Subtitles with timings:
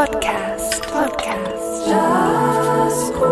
[0.00, 0.80] Podcast.
[0.90, 1.86] Podcast.
[1.86, 3.28] Jazzgroove.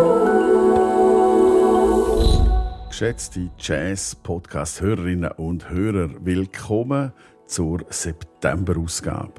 [2.89, 7.11] Geschätzte Jazz-Podcast-Hörerinnen und Hörer, willkommen
[7.47, 9.33] zur September-Ausgabe.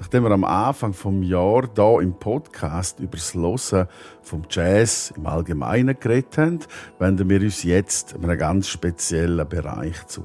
[0.00, 3.86] Nachdem wir am Anfang vom Jahr da im Podcast über das Hören
[4.20, 6.58] vom Jazz im Allgemeinen geredet haben,
[6.98, 10.24] wenden wir uns jetzt einem ganz speziellen Bereich zu.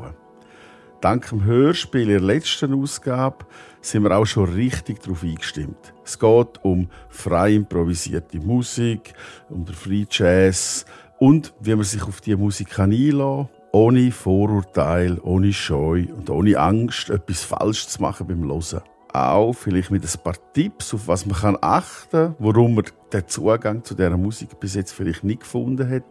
[1.06, 3.46] Dank dem Hörspiel in der letzten Ausgabe
[3.80, 5.94] sind wir auch schon richtig darauf eingestimmt.
[6.04, 9.14] Es geht um frei improvisierte Musik,
[9.52, 10.84] um den Free Jazz
[11.20, 16.58] und wie man sich auf diese Musik einlassen kann, ohne Vorurteil, ohne Scheu und ohne
[16.58, 18.82] Angst, etwas falsch zu machen beim Hören
[19.14, 22.86] auch vielleicht mit ein paar Tipps, auf was man achten kann, warum man
[23.16, 26.04] den Zugang zu dieser Musik bis jetzt vielleicht nicht gefunden hat.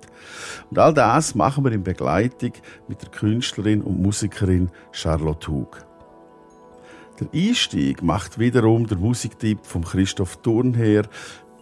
[0.70, 2.52] Und all das machen wir in Begleitung
[2.88, 5.84] mit der Künstlerin und Musikerin Charlotte Hug.
[7.20, 11.04] Der Einstieg macht wiederum der Musiktipp von Christoph Thurnherr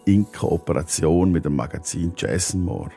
[0.05, 2.89] in Kooperation mit dem Magazin Jazz More.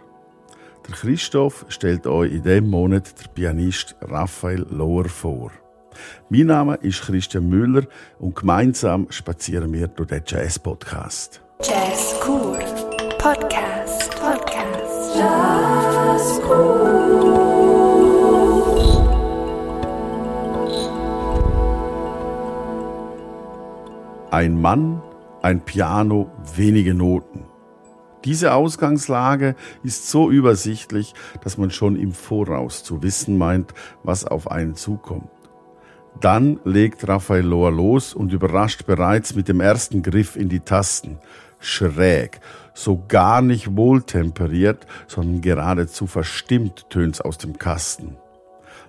[0.87, 5.51] Der Christoph stellt euch in diesem Monat der Pianist Raphael Lohr vor.
[6.29, 7.87] Mein Name ist Christian Müller
[8.19, 11.46] und gemeinsam spazieren wir durch den Jazz-Podcast.
[11.63, 12.59] Jazz Cool.
[13.19, 14.11] Podcast.
[14.11, 15.17] Podcast.
[15.17, 17.17] Jazz Cool.
[24.31, 25.01] Ein Mann,
[25.41, 27.47] ein Piano, wenige Noten.
[28.27, 34.51] Diese Ausgangslage ist so übersichtlich, dass man schon im Voraus zu wissen meint, was auf
[34.51, 35.31] einen zukommt.
[36.21, 41.19] Dann legt Raphael Lohr los und überrascht bereits mit dem ersten Griff in die Tasten.
[41.59, 42.41] Schräg,
[42.75, 48.17] so gar nicht wohltemperiert, sondern geradezu verstimmt tönt's aus dem Kasten.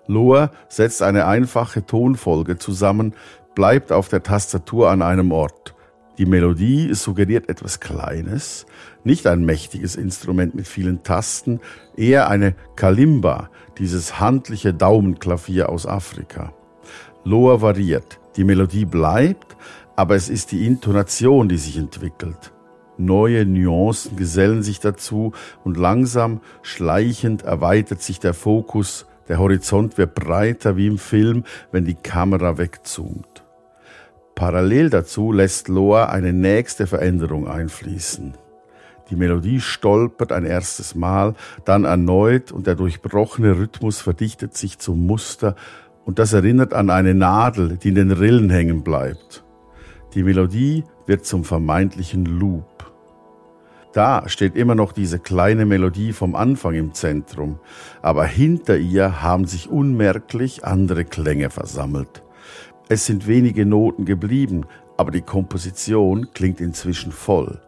[0.07, 3.13] Lohr setzt eine einfache Tonfolge zusammen,
[3.55, 5.73] bleibt auf der Tastatur an einem Ort.
[6.17, 8.65] Die Melodie suggeriert etwas Kleines,
[9.03, 11.59] nicht ein mächtiges Instrument mit vielen Tasten,
[11.95, 16.53] eher eine Kalimba, dieses handliche Daumenklavier aus Afrika.
[17.23, 18.19] Loa variiert.
[18.35, 19.55] Die Melodie bleibt,
[19.95, 22.53] aber es ist die Intonation, die sich entwickelt.
[22.97, 30.15] Neue Nuancen gesellen sich dazu und langsam, schleichend erweitert sich der Fokus, der Horizont wird
[30.15, 33.43] breiter wie im Film, wenn die Kamera wegzoomt.
[34.35, 38.35] Parallel dazu lässt Loa eine nächste Veränderung einfließen.
[39.09, 41.33] Die Melodie stolpert ein erstes Mal,
[41.65, 45.55] dann erneut und der durchbrochene Rhythmus verdichtet sich zum Muster,
[46.05, 49.43] und das erinnert an eine Nadel, die in den Rillen hängen bleibt.
[50.13, 52.76] Die Melodie wird zum vermeintlichen Loop.
[53.93, 57.59] Da steht immer noch diese kleine Melodie vom Anfang im Zentrum,
[58.01, 62.23] aber hinter ihr haben sich unmerklich andere Klänge versammelt.
[62.89, 64.65] Es sind wenige Noten geblieben,
[64.97, 67.59] aber die Komposition klingt inzwischen voll.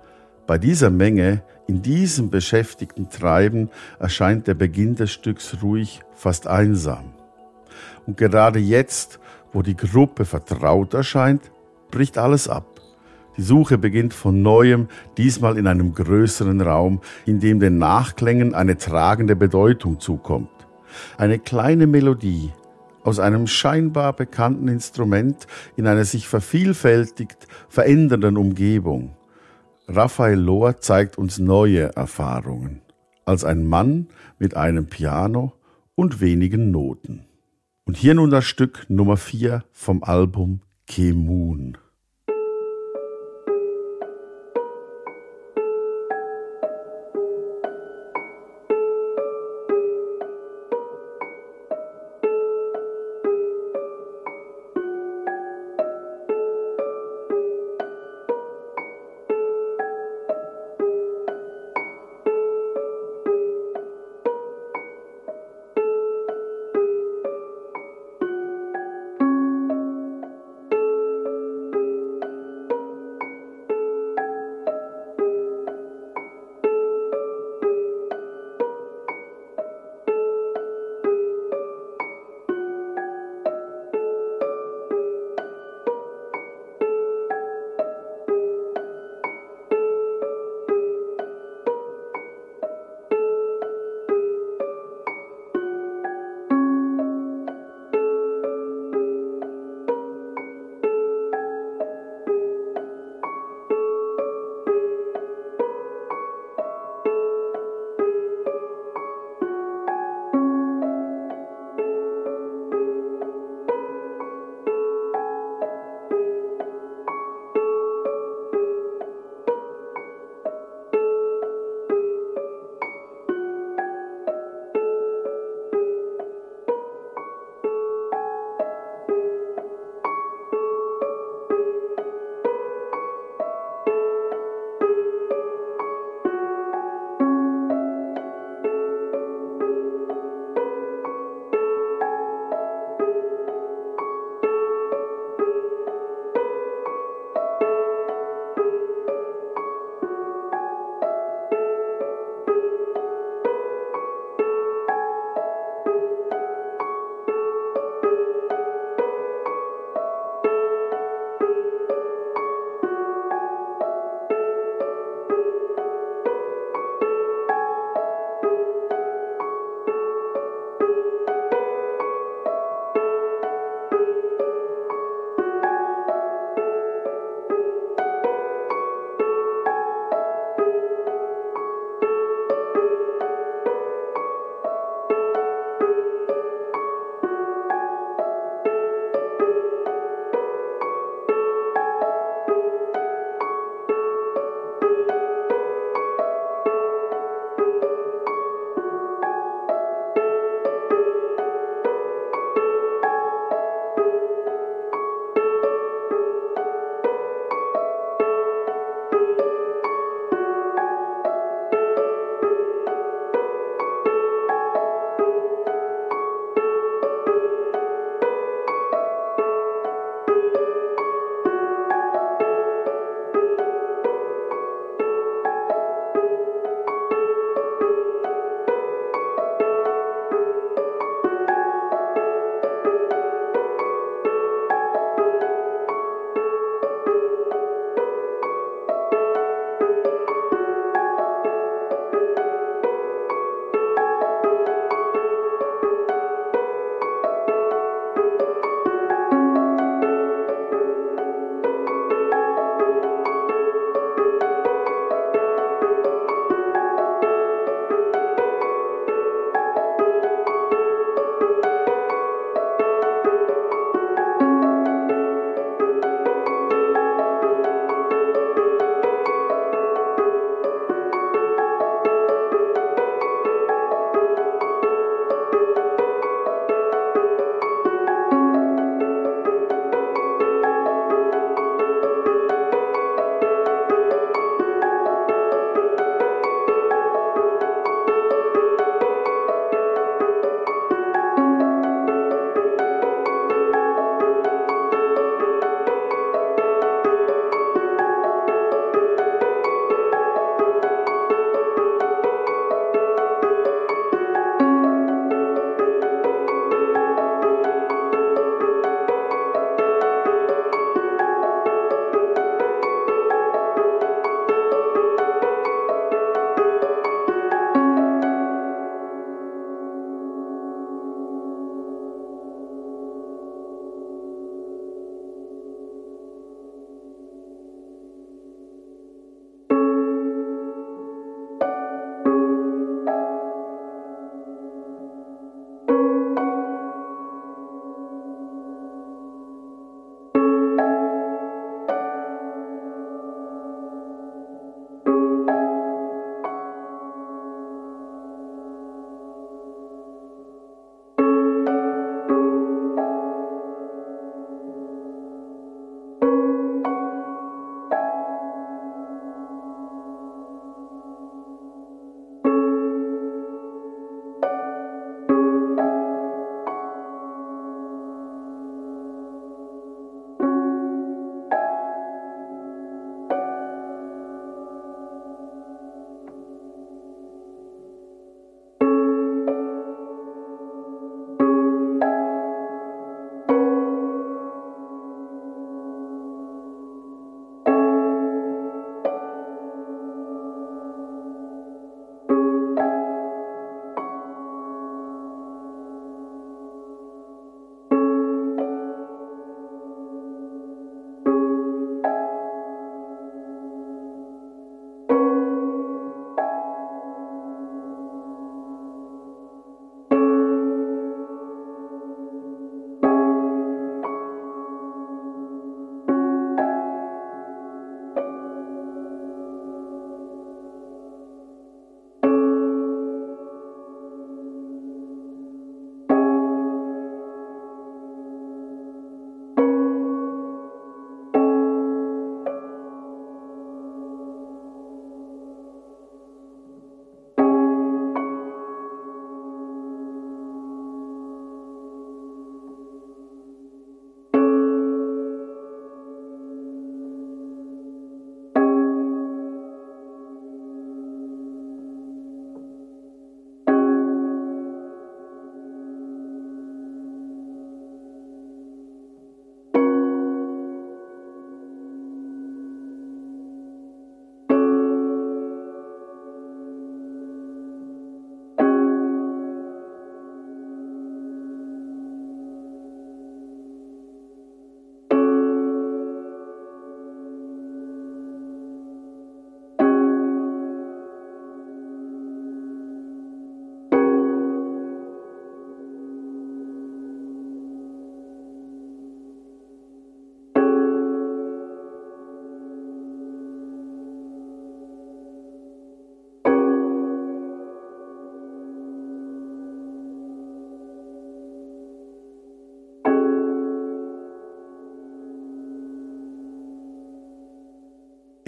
[0.47, 3.69] Bei dieser Menge, in diesem beschäftigten Treiben,
[3.99, 7.13] erscheint der Beginn des Stücks ruhig, fast einsam.
[8.07, 9.19] Und gerade jetzt,
[9.53, 11.51] wo die Gruppe vertraut erscheint,
[11.91, 12.65] bricht alles ab.
[13.37, 18.77] Die Suche beginnt von neuem, diesmal in einem größeren Raum, in dem den Nachklängen eine
[18.77, 20.49] tragende Bedeutung zukommt.
[21.17, 22.51] Eine kleine Melodie
[23.03, 25.47] aus einem scheinbar bekannten Instrument
[25.77, 29.15] in einer sich vervielfältigt verändernden Umgebung.
[29.87, 32.81] Raphael Lohr zeigt uns neue Erfahrungen
[33.25, 34.07] als ein Mann
[34.39, 35.53] mit einem Piano
[35.95, 37.25] und wenigen Noten.
[37.85, 41.77] Und hier nun das Stück Nummer 4 vom Album Kemun.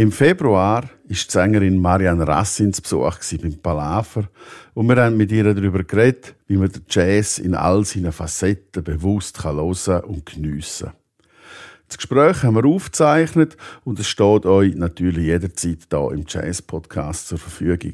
[0.01, 4.24] Im Februar ist die Sängerin Marianne Rassins Besuch beim Palaver
[4.74, 8.84] und wir haben mit ihr darüber geredet, wie man den Jazz in all seinen Facetten
[8.84, 10.96] bewusst hören und geniessen kann.
[11.88, 17.38] Das Gespräch haben wir aufgezeichnet und es steht euch natürlich jederzeit da im Jazz-Podcast zur
[17.38, 17.93] Verfügung.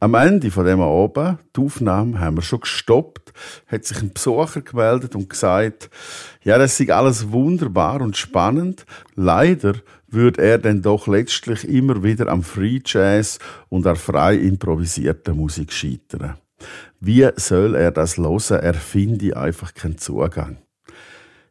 [0.00, 3.32] Am Ende von dem Abend, die Aufnahme haben wir schon gestoppt,
[3.68, 5.88] hat sich ein Besucher gemeldet und gesagt,
[6.42, 8.86] ja, das ist alles wunderbar und spannend.
[9.14, 9.74] Leider
[10.12, 13.38] würde er dann doch letztlich immer wieder am Free Jazz
[13.68, 16.36] und an frei improvisierter Musik scheitern.
[17.00, 18.60] Wie soll er das hören?
[18.60, 20.58] Er finde einfach keinen Zugang.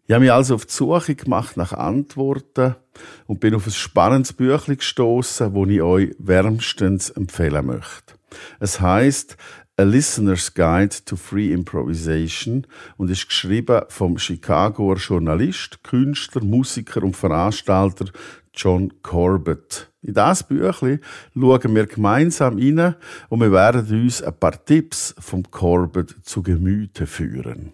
[0.08, 2.76] Ich habe mich also auf die Suche gemacht nach Antworten
[3.28, 8.16] und bin auf ein spannendes Büchlein gestoßen, das ich euch wärmstens empfehlen möchte.
[8.60, 9.38] Es heißt
[9.78, 17.16] A Listener's Guide to Free Improvisation und ist geschrieben vom Chicagoer Journalist, Künstler, Musiker und
[17.16, 18.06] Veranstalter
[18.54, 19.92] John Corbett.
[20.02, 21.00] In das Büchlein
[21.34, 22.96] schauen wir gemeinsam rein
[23.30, 27.74] und wir werden uns ein paar Tipps vom Corbett zu Gemüte führen.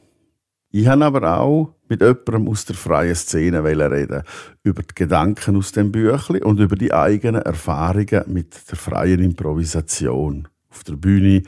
[0.69, 4.23] Ich habe aber auch mit jemandem aus der freien Szene reden
[4.63, 10.47] über die Gedanken aus dem Büchlein und über die eigenen Erfahrungen mit der freien Improvisation
[10.69, 11.43] auf der Bühne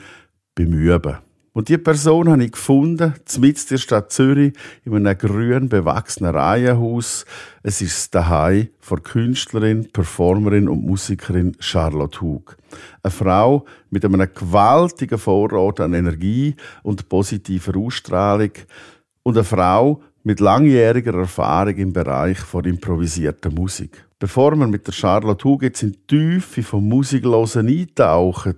[0.54, 1.18] beim Üben.
[1.52, 4.52] Und die Person habe ich gefunden, mitten der Stadt Zürich,
[4.84, 7.24] in einem grün bewachsenen Reihenhaus.
[7.64, 12.56] Es ist daheim von Künstlerin, Performerin und Musikerin Charlotte Hug.
[13.02, 16.54] Eine Frau mit einem gewaltigen Vorrat an Energie
[16.84, 18.52] und positiver Ausstrahlung,
[19.22, 24.06] und eine Frau mit langjähriger Erfahrung im Bereich von improvisierter Musik.
[24.20, 28.54] Bevor wir mit der Charlotte Hug jetzt in die Tiefe vom Musiklosen eintauchen,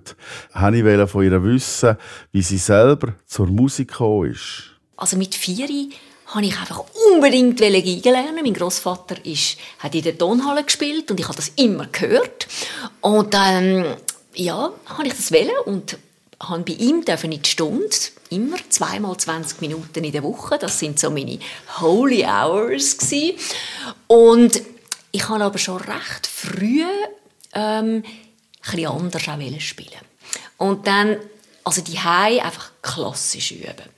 [0.53, 1.95] wollte ich von ihr wissen,
[2.33, 4.71] wie sie selber zur Musik gekommen ist.
[4.97, 5.69] Also mit vier
[6.27, 8.43] habe ich einfach unbedingt Geige lernen.
[8.43, 9.15] Mein Großvater
[9.79, 12.45] hat in der Tonhalle gespielt und ich habe das immer gehört.
[12.99, 13.85] Und dann,
[14.35, 15.97] ja, habe ich das wählen und
[16.41, 17.95] habe bei ihm in die Stunde
[18.29, 20.57] immer zweimal 20 Minuten in der Woche.
[20.59, 21.39] Das sind so meine
[21.79, 23.37] Holy Hours gewesen.
[24.07, 24.61] Und
[25.13, 26.83] ich habe aber schon recht früh
[27.53, 28.03] ähm,
[28.65, 30.01] ein anders auch spielen.
[30.57, 31.17] Und dann,
[31.63, 31.99] also die
[32.41, 33.89] einfach klassisch üben.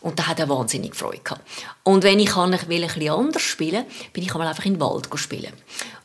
[0.00, 1.48] Und da hat er wahnsinnig Freude gehabt.
[1.84, 5.52] Und wenn ich ein bisschen anders spielen bin ich einfach in den Wald spielen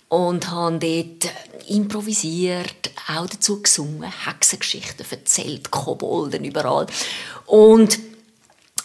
[0.07, 1.33] und habe dort
[1.67, 6.85] improvisiert, auch dazu gesungen, Hexengeschichten erzählt, Kobolden überall.
[7.47, 7.99] Und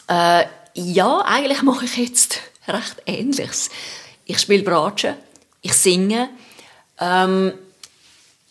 [0.09, 3.71] äh, ja, eigentlich mache ich jetzt recht Ähnliches.
[4.25, 5.17] Ich spiele Bratsche,
[5.65, 6.29] ich singe
[7.01, 7.53] ähm,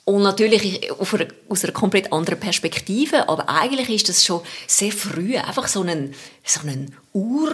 [0.03, 5.37] und natürlich einer, aus einer komplett anderen Perspektive, aber eigentlich ist das schon sehr früh
[5.37, 7.53] einfach so ein, so ein Ur...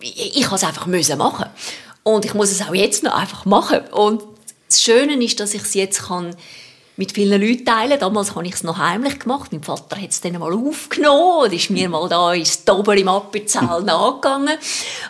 [0.00, 1.46] Ich, ich es einfach müssen machen
[2.02, 4.22] und ich muss es auch jetzt noch einfach machen und
[4.68, 6.34] das Schöne ist, dass ich es jetzt kann
[6.96, 7.98] mit vielen Leuten teilen.
[7.98, 9.52] Damals habe ich es noch heimlich gemacht.
[9.52, 13.08] Mein Vater hat es dann mal aufgenommen und ist mir mal da ins Dober im
[13.08, 14.58] Appenzell nachgegangen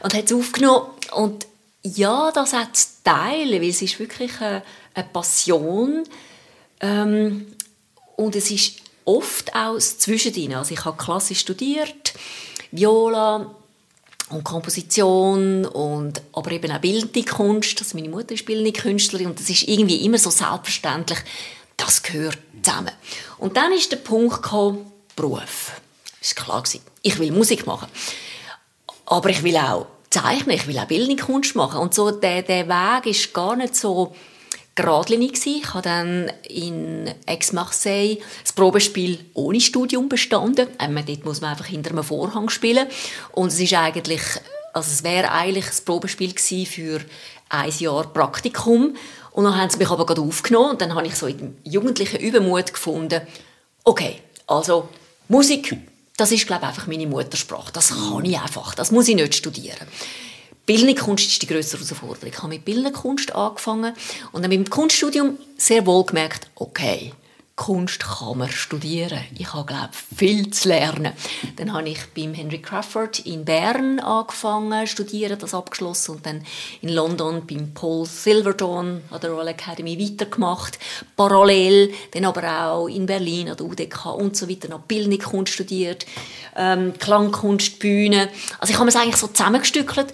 [0.03, 0.87] und hat es aufgenommen.
[1.13, 1.47] Und
[1.85, 4.63] ja, das hat es teilen, weil es ist wirklich eine,
[4.95, 6.05] eine Passion
[6.81, 7.47] ähm,
[8.17, 10.55] und es ist oft auch das Zwischendrin.
[10.55, 12.15] Also ich habe klassisch studiert,
[12.71, 13.55] Viola,
[14.31, 17.79] und Komposition und aber eben auch bildende Kunst.
[17.81, 21.19] Also meine Mutter ist bildende Künstlerin und das ist irgendwie immer so selbstverständlich.
[21.77, 22.93] Das gehört zusammen.
[23.39, 25.73] Und dann ist der Punkt gekommen, Beruf.
[26.21, 27.89] Das war klar Ich will Musik machen,
[29.07, 32.69] aber ich will auch zeichnen, ich will auch bildende Kunst machen und so der, der
[32.69, 34.15] Weg ist gar nicht so
[34.75, 35.61] geradlinig gewesen.
[35.63, 40.67] Ich habe dann in Aix-Marseille das Probespiel ohne Studium bestanden.
[40.81, 42.89] Ähm, dort muss man einfach hinter einem Vorhang spielen.
[43.33, 44.23] Und es ist eigentlich,
[44.73, 47.01] also es wäre eigentlich das Probespiel gewesen für
[47.49, 48.97] ein Jahr Praktikum.
[49.31, 51.57] Und dann haben sie mich aber gerade aufgenommen und dann habe ich so in dem
[51.65, 53.21] jugendlichen Übermut gefunden,
[53.85, 54.89] okay, also
[55.29, 55.77] Musik,
[56.17, 57.73] das ist glaube ich einfach meine Muttersprache.
[57.73, 59.89] Das kann ich einfach, das muss ich nicht studieren.
[60.67, 62.29] Bildende Kunst ist die größere Herausforderung.
[62.29, 63.95] Ich habe mit Bildender Kunst angefangen
[64.33, 67.13] und dann mit dem Kunststudium sehr wohl gemerkt, okay,
[67.57, 69.21] Kunst kann man studieren.
[69.39, 71.13] Ich habe, glaube viel zu lernen.
[71.57, 76.45] Dann habe ich beim Henry Crawford in Bern angefangen, studieren, das abgeschlossen und dann
[76.83, 80.81] in London beim Paul Silverton an der Royal Academy weitergemacht.
[81.17, 85.53] Parallel dann aber auch in Berlin an der UDK und so weiter noch Bildende Kunst
[85.53, 86.07] studiert,
[86.57, 88.31] ähm, Klangkunst, Bühne.
[88.59, 90.13] Also ich habe es eigentlich so zusammengestückelt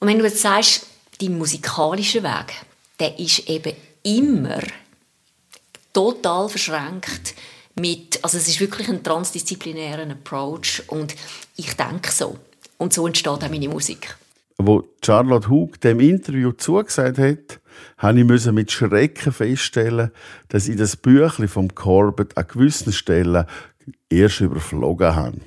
[0.00, 0.86] und wenn du jetzt sagst,
[1.20, 2.54] dein musikalischer Weg,
[3.00, 4.60] der ist eben immer
[5.98, 7.34] total verschränkt
[7.74, 11.16] mit, also es ist wirklich ein transdisziplinärer Approach und
[11.56, 12.38] ich denke so.
[12.76, 14.16] Und so entsteht auch meine Musik.
[14.58, 17.58] Wo Charlotte Hug dem Interview zugesagt hat,
[17.96, 20.12] habe ich mit Schrecken feststellen,
[20.48, 23.44] dass ich das Büchlein vom Corbett an gewissen Stellen
[24.08, 25.40] erst überflogen habe.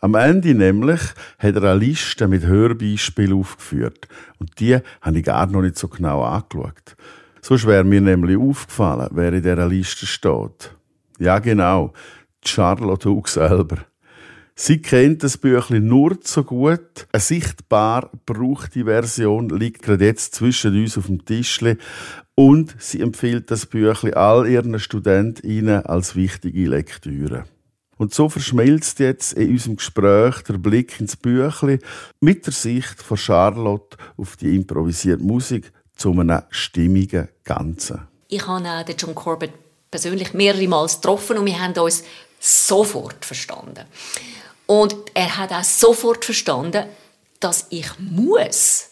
[0.00, 1.00] Am Ende nämlich
[1.38, 4.08] hat er eine Liste mit Hörbeispielen aufgeführt.
[4.38, 6.96] Und die habe ich gar noch nicht so genau angeschaut.
[7.42, 10.74] Sonst wäre mir nämlich aufgefallen, wer in dieser Liste steht.
[11.18, 11.92] Ja, genau.
[12.44, 13.78] Charlotte Hug selber.
[14.54, 17.06] Sie kennt das Büchlein nur so gut.
[17.12, 21.78] Eine sichtbar gebrauchte Version liegt gerade jetzt zwischen uns auf dem Tischli
[22.34, 27.44] und sie empfiehlt das Büchlein all ihren StudentInnen als wichtige Lektüre.
[27.96, 31.80] Und so verschmilzt jetzt in unserem Gespräch der Blick ins Büchlein
[32.20, 38.08] mit der Sicht von Charlotte auf die improvisierte Musik zu einem stimmigen Ganzen.
[38.28, 39.52] Ich habe den John Corbett
[39.90, 42.02] persönlich mehrere Mal getroffen und wir haben uns
[42.40, 43.84] sofort verstanden.
[44.66, 46.86] Und er hat auch sofort verstanden,
[47.38, 48.86] dass ich muss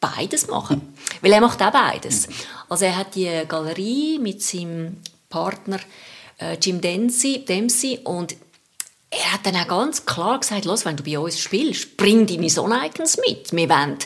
[0.00, 2.28] beides machen, weil er macht auch beides.
[2.68, 5.78] Also er hat die Galerie mit seinem Partner
[6.38, 8.36] äh, Jim Dempsey, Dempsey und
[9.10, 12.50] er hat dann auch ganz klar gesagt, los, wenn du bei uns spielst, bring deine
[12.50, 13.52] Son-Icons mit.
[13.52, 13.98] Wir wollen,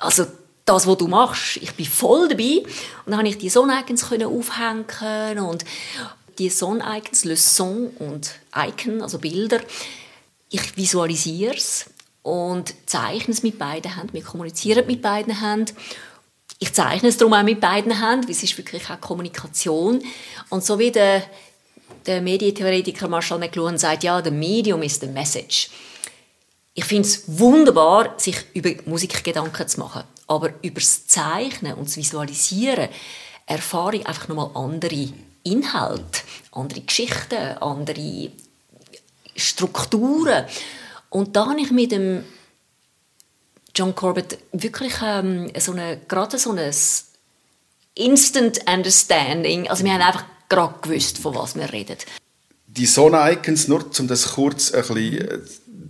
[0.00, 0.26] also
[0.68, 2.62] das, was du machst, ich bin voll dabei.
[3.04, 5.64] Und dann konnte ich die Son-Icons aufhängen und
[6.38, 9.60] die Son-Icons, Le Son und Icon, also Bilder,
[10.50, 11.86] ich visualisiere es
[12.22, 14.12] und zeichne es mit beiden Händen.
[14.12, 15.74] Wir kommunizieren mit beiden Händen.
[16.58, 20.02] Ich zeichne es darum auch mit beiden Händen, weil es ist wirklich auch Kommunikation.
[20.48, 21.22] Und so wie der,
[22.06, 25.70] der Medientheoretiker Marshall McLuhan sagt, ja, the medium is the message.
[26.74, 30.04] Ich finde es wunderbar, sich über Musik Gedanken zu machen.
[30.28, 32.88] Aber über das Zeichnen und das Visualisieren
[33.46, 35.08] erfahre ich einfach nochmal andere
[35.42, 36.20] Inhalte,
[36.52, 38.30] andere Geschichten, andere
[39.34, 40.44] Strukturen.
[41.10, 42.24] Und da habe ich mit dem
[43.74, 46.72] John Corbett wirklich ähm, so eine, gerade so ein
[47.94, 49.68] Instant Understanding.
[49.68, 51.96] Also wir haben einfach gerade gewusst, von was wir reden.
[52.66, 55.38] Die Sonne-Icons, nur um das kurz ein bisschen äh,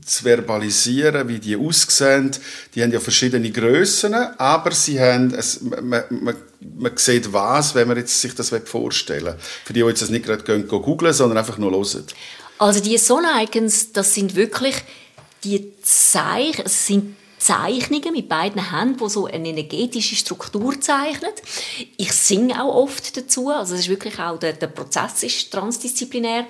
[0.08, 2.30] zu verbalisieren, wie die aussehen,
[2.74, 7.88] die haben ja verschiedene Größen, aber sie haben, es, man, man, man sieht was, wenn
[7.88, 9.36] man jetzt sich das vorstellen will.
[9.64, 12.04] Für die, die jetzt das nicht gerade googeln, sondern einfach nur hören.
[12.58, 14.74] Also die Son-Icons, das sind wirklich
[15.44, 21.30] die Zeich es sind Zeichnungen mit beiden Händen, die so eine energetische Struktur zeichnen.
[21.96, 26.46] Ich singe auch oft dazu, also es ist wirklich auch der, der Prozess ist transdisziplinär.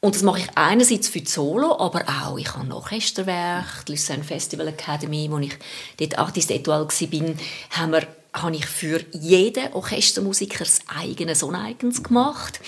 [0.00, 3.92] Und das mache ich einerseits für die Solo, aber auch, ich habe ein Orchesterwerk, die
[3.92, 5.52] Lucerne Festival Academy, wo ich
[5.98, 7.34] dort Artist Etoile war,
[7.70, 12.60] haben habe ich für jeden Orchestermusiker das eigene Soneigens gemacht.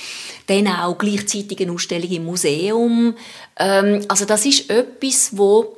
[0.48, 3.14] Dann auch gleichzeitig eine Ausstellung im Museum.
[3.56, 5.76] Ähm, also das ist etwas, wo,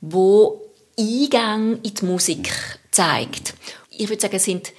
[0.00, 0.62] wo
[0.98, 2.50] Eingang in die Musik
[2.90, 3.54] zeigt.
[3.90, 4.72] Ich würde sagen, es sind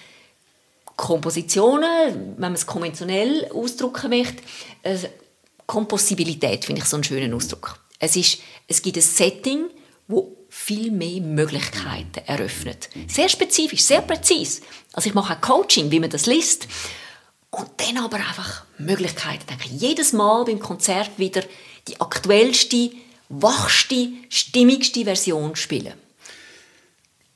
[0.95, 4.41] Kompositionen, wenn man es konventionell ausdrücken möchte.
[5.67, 7.80] Kompossibilität finde ich so einen schönen Ausdruck.
[7.99, 9.65] Es, ist, es gibt ein Setting,
[10.08, 12.89] wo viel mehr Möglichkeiten eröffnet.
[13.08, 14.62] Sehr spezifisch, sehr präzise.
[14.93, 16.67] Also ich mache auch Coaching, wie man das liest.
[17.49, 19.43] Und dann aber einfach Möglichkeiten.
[19.49, 21.43] Ich denke, jedes Mal beim Konzert wieder
[21.88, 22.91] die aktuellste,
[23.30, 25.93] wachste, stimmigste Version spielen.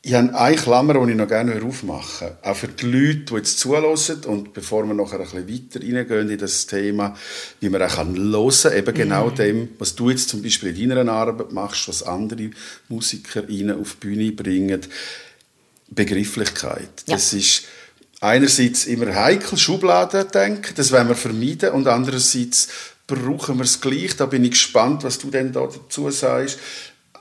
[0.04, 2.30] Ich habe eine Klammer, die ich noch gerne aufmachen.
[2.42, 6.30] Auch für die Leute, die jetzt zuhören und bevor wir nachher ein bisschen weiter reingehen
[6.30, 7.16] in das Thema,
[7.60, 9.36] wie man auch hören kann, eben genau mm.
[9.36, 12.50] dem, was du jetzt zum Beispiel in deiner Arbeit machst, was andere
[12.90, 13.48] Musiker auf
[13.94, 14.82] die Bühne bringen.
[15.90, 17.04] Begrifflichkeit.
[17.06, 17.16] Ja.
[17.16, 17.66] Das ist
[18.22, 22.70] einerseits immer heikel, Schubladen denken, das wollen wir vermeiden und andererseits
[23.06, 24.16] brauchen wir es gleich.
[24.16, 26.58] Da bin ich gespannt, was du denn da dazu sagst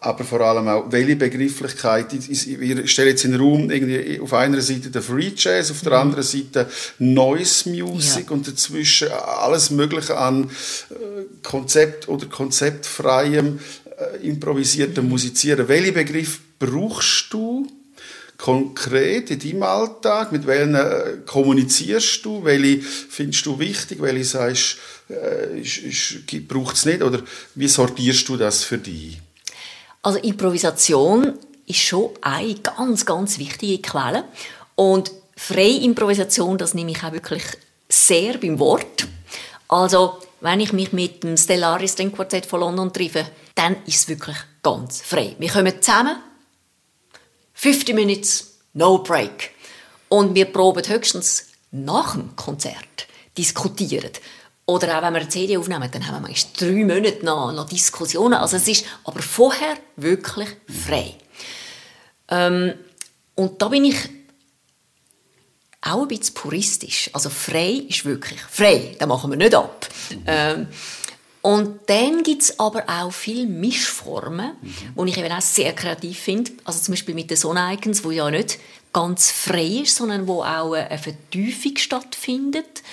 [0.02, 4.62] aber vor allem auch, welche Begrifflichkeit, ich stelle jetzt in den Raum irgendwie auf einer
[4.62, 5.98] Seite den Free Jazz, auf der mhm.
[5.98, 8.30] anderen Seite Noise Music ja.
[8.30, 10.94] und dazwischen alles Mögliche an äh,
[11.42, 13.60] Konzept oder konzeptfreiem,
[13.98, 15.68] äh, improvisiertem Musizieren.
[15.68, 17.66] Welche Begriff brauchst du
[18.38, 20.32] konkret in deinem Alltag?
[20.32, 22.42] Mit welchen äh, kommunizierst du?
[22.42, 24.00] Welche findest du wichtig?
[24.00, 24.78] Welche sagst
[25.10, 27.02] äh, braucht es nicht?
[27.02, 27.22] Oder
[27.54, 29.20] wie sortierst du das für dich?
[30.02, 34.24] Also Improvisation ist schon eine ganz, ganz wichtige Quelle.
[34.74, 37.42] Und freie Improvisation, das nehme ich auch wirklich
[37.88, 39.06] sehr beim Wort.
[39.68, 44.08] Also, wenn ich mich mit dem Stellaris String Quartett von London treffe, dann ist es
[44.08, 45.36] wirklich ganz frei.
[45.38, 46.16] Wir kommen zusammen,
[47.54, 49.50] 50 Minutes, no break.
[50.08, 54.10] Und wir proben höchstens nach dem Konzert, diskutieren.
[54.70, 57.68] Oder auch wenn wir eine CD aufnehmen, dann haben wir meist drei Monate noch, noch
[57.68, 58.34] Diskussionen.
[58.34, 60.48] Also es ist aber vorher wirklich
[60.86, 61.16] frei.
[62.28, 62.74] Ähm,
[63.34, 63.96] und da bin ich
[65.80, 67.10] auch ein bisschen puristisch.
[67.12, 69.88] Also frei ist wirklich frei, da machen wir nicht ab.
[70.24, 70.68] Ähm,
[71.42, 74.74] und dann gibt es aber auch viele Mischformen, mhm.
[74.94, 76.52] wo ich eben auch sehr kreativ finde.
[76.64, 78.60] Also zum Beispiel mit den Sonne-Icons, wo ja nicht
[78.92, 82.84] ganz frei ist, sondern wo auch eine Vertiefung stattfindet.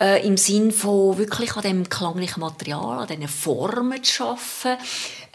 [0.00, 4.82] Äh, Im Sinn von wirklich an dem klanglichen Material, an diesen Formen zu arbeiten.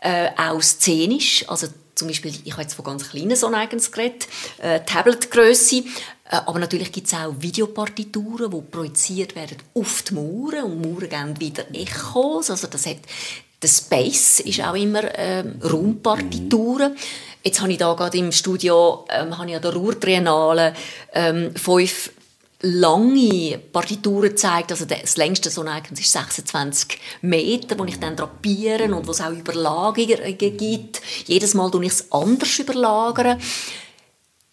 [0.02, 4.28] Äh, auch szenisch, also zum Beispiel, ich habe jetzt von ganz kleinen Sonne-Icons geredet,
[4.62, 5.84] äh, Tabletgröße, äh,
[6.30, 11.39] aber natürlich gibt es auch Videopartituren, die projiziert werden auf die Mauern und Mauern geben
[11.39, 12.49] wieder Echos.
[12.49, 12.97] Also das hat,
[13.62, 16.95] der Space ist auch immer ähm, Raumpartituren.
[17.43, 20.73] Jetzt habe ich da gerade im Studio ähm, habe ich an der Ruhr Triennale
[21.13, 22.12] ähm, fünf
[22.63, 24.71] lange Partituren gezeigt.
[24.71, 29.32] Also das längste so ist 26 Meter, wo ich dann drapiere und wo es auch
[29.32, 31.02] Überlagerungen gibt.
[31.26, 33.39] Jedes Mal tue ich es anders überlagern.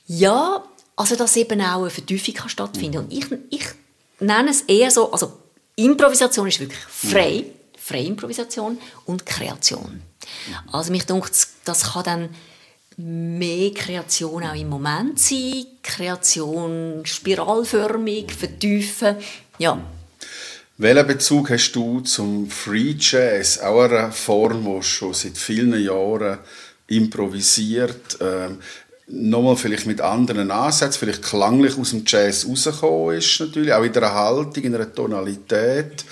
[0.07, 0.64] Ja,
[0.96, 3.66] also dass eben auch eine Vertiefung kann stattfinden Und ich, ich
[4.18, 5.33] nenne es eher so, also
[5.77, 7.44] Improvisation ist wirklich frei,
[7.79, 10.03] freie Improvisation und Kreation.
[10.73, 12.29] Also mich denkt, das kann dann
[13.01, 19.17] mehr Kreation auch im Moment sein, Kreation spiralförmig, vertiefen,
[19.59, 19.81] ja.
[20.79, 26.39] Welchen Bezug hast du zum Free Jazz, auch eine Form, die schon seit vielen Jahren
[26.87, 28.17] improvisiert?
[28.21, 28.59] Ähm,
[29.07, 33.93] nochmal vielleicht mit anderen Ansätzen, vielleicht klanglich aus dem Jazz rausgekommen ist natürlich, auch in
[33.93, 36.05] der Haltung, in einer Tonalität.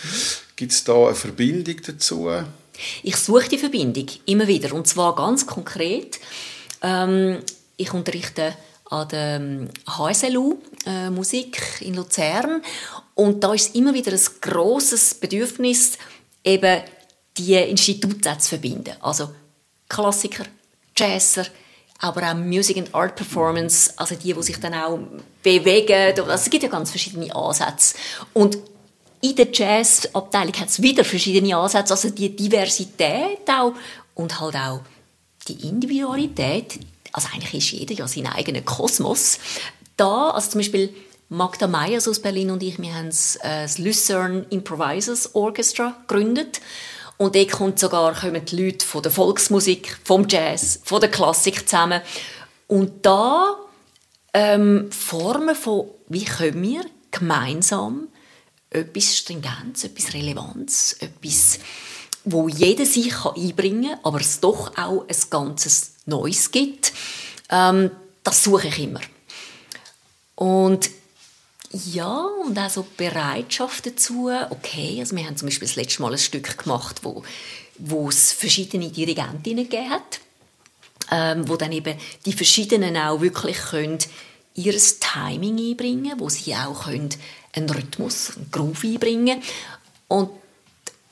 [0.56, 2.28] Gibt es da eine Verbindung dazu?
[3.02, 6.18] Ich suche die Verbindung immer wieder und zwar ganz konkret.
[6.82, 7.38] Ähm,
[7.76, 8.54] ich unterrichte
[8.90, 12.62] an der HSLU äh, Musik in Luzern
[13.14, 15.98] und da ist immer wieder ein großes Bedürfnis,
[16.44, 16.82] eben
[17.36, 18.94] die Institute zu verbinden.
[19.00, 19.30] Also
[19.88, 20.44] Klassiker,
[20.96, 21.46] Jazzer,
[22.00, 24.98] aber auch Music and Art Performance, also die, die sich dann auch
[25.42, 26.20] bewegen.
[26.20, 27.96] Also es gibt ja ganz verschiedene Ansätze.
[28.34, 28.58] Und
[29.20, 33.72] in der Jazzabteilung hat es wieder verschiedene Ansätze, also die Diversität auch
[34.14, 34.80] und halt auch
[35.48, 36.78] die Individualität.
[37.12, 39.38] Also eigentlich ist jeder ja sein eigener Kosmos.
[39.96, 40.94] Da, also zum Beispiel
[41.28, 46.60] Magda Meyers aus Berlin und ich, wir haben das, äh, Lucerne Improvisers Orchestra gegründet.
[47.16, 51.68] Und dort kommt sogar, kommen die Leute von der Volksmusik, vom Jazz, von der Klassik
[51.68, 52.00] zusammen.
[52.68, 53.56] Und da
[54.32, 58.08] ähm, Formen von, wie können wir gemeinsam
[58.70, 61.58] etwas Stringenz, etwas Relevanz, etwas,
[62.24, 66.92] wo jeder sich einbringen kann, aber es doch auch ein ganzes Neues gibt,
[67.50, 67.90] ähm,
[68.22, 69.00] das suche ich immer.
[70.34, 70.90] Und
[71.70, 74.30] ja, und auch so Bereitschaft dazu.
[74.50, 77.22] Okay, also wir haben zum Beispiel das letzte Mal ein Stück gemacht, wo,
[77.76, 80.20] wo es verschiedene Dirigentinnen gegeben hat,
[81.10, 83.98] ähm, wo dann eben die verschiedenen auch wirklich können
[84.54, 87.10] ihr Timing einbringen, wo sie auch können
[87.52, 89.42] einen Rhythmus, einen Groove einbringen
[90.08, 90.30] und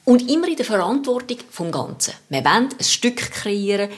[0.06, 2.14] und immer in der Verantwortung vom Ganzen.
[2.30, 3.90] Wir wollen ein Stück kreieren,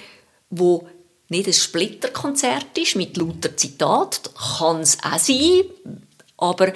[0.51, 0.89] wo
[1.29, 5.63] nicht ein Splitterkonzert ist mit lauter Zitat, kann es auch sein,
[6.39, 6.73] aber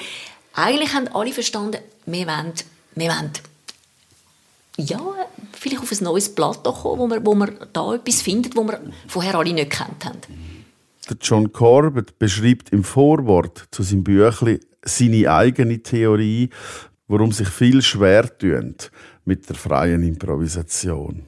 [0.53, 2.53] eigentlich haben alle verstanden, wir wollen,
[2.95, 3.31] wir wollen
[4.79, 5.01] ja,
[5.53, 8.81] vielleicht auf ein neues Blatt kommen, wo wir, wo wir da etwas finden, wo wir
[9.09, 10.18] vorher alle nicht gekannt haben.
[11.09, 16.51] Der John Corbett beschreibt im Vorwort zu seinem Büchlein seine eigene Theorie,
[17.12, 18.75] warum sich viel schwer tun
[19.27, 21.27] mit der freien Improvisation.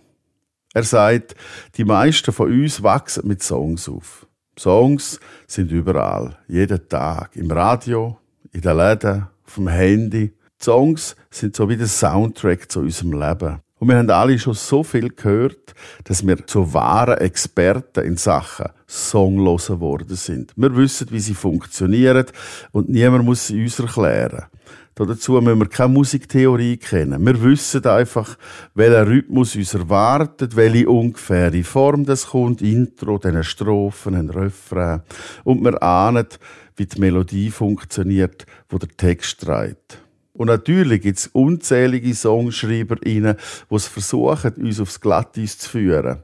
[0.72, 1.34] Er sagt,
[1.76, 4.26] die meisten von uns wachsen mit Songs auf.
[4.58, 8.18] Songs sind überall, jeden Tag, im Radio,
[8.52, 10.32] in den Läden, auf dem Handy.
[10.58, 13.60] Songs sind so wie der Soundtrack zu unserem Leben.
[13.78, 18.70] Und wir haben alle schon so viel gehört, dass wir zu wahren Experten in Sachen
[18.88, 20.54] Songlosen geworden sind.
[20.56, 22.24] Wir wissen, wie sie funktionieren
[22.72, 24.46] und niemand muss sie uns erklären.
[24.96, 27.26] Dazu müssen wir keine Musiktheorie kennen.
[27.26, 28.38] Wir wissen einfach,
[28.74, 35.02] welcher Rhythmus uns erwartet, welche ungefähre Form das kommt, Intro, dann Strophen, ein Refrain.
[35.42, 36.28] Und wir ahnen,
[36.76, 39.98] wie die Melodie funktioniert, wo der Text trägt.
[40.32, 43.36] Und natürlich gibt es unzählige SongschreiberInnen,
[43.70, 46.22] die versuchen, uns aufs Glatteis zu führen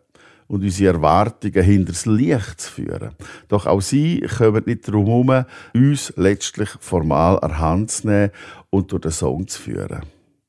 [0.51, 3.11] und unsere Erwartungen hinters Licht zu führen.
[3.47, 8.33] Doch auch sie kommen nicht darum herum, uns letztlich formal an Hand zu nehmen
[8.69, 10.01] und durch den Song zu führen.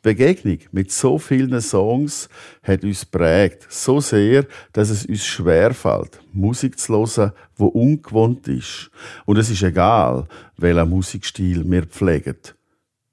[0.03, 2.29] Die Begegnung mit so vielen Songs
[2.63, 8.89] hat uns prägt, so sehr, dass es uns schwerfällt, Musik zu hören, die ungewohnt ist.
[9.25, 12.37] Und es ist egal, welcher Musikstil wir pflegen.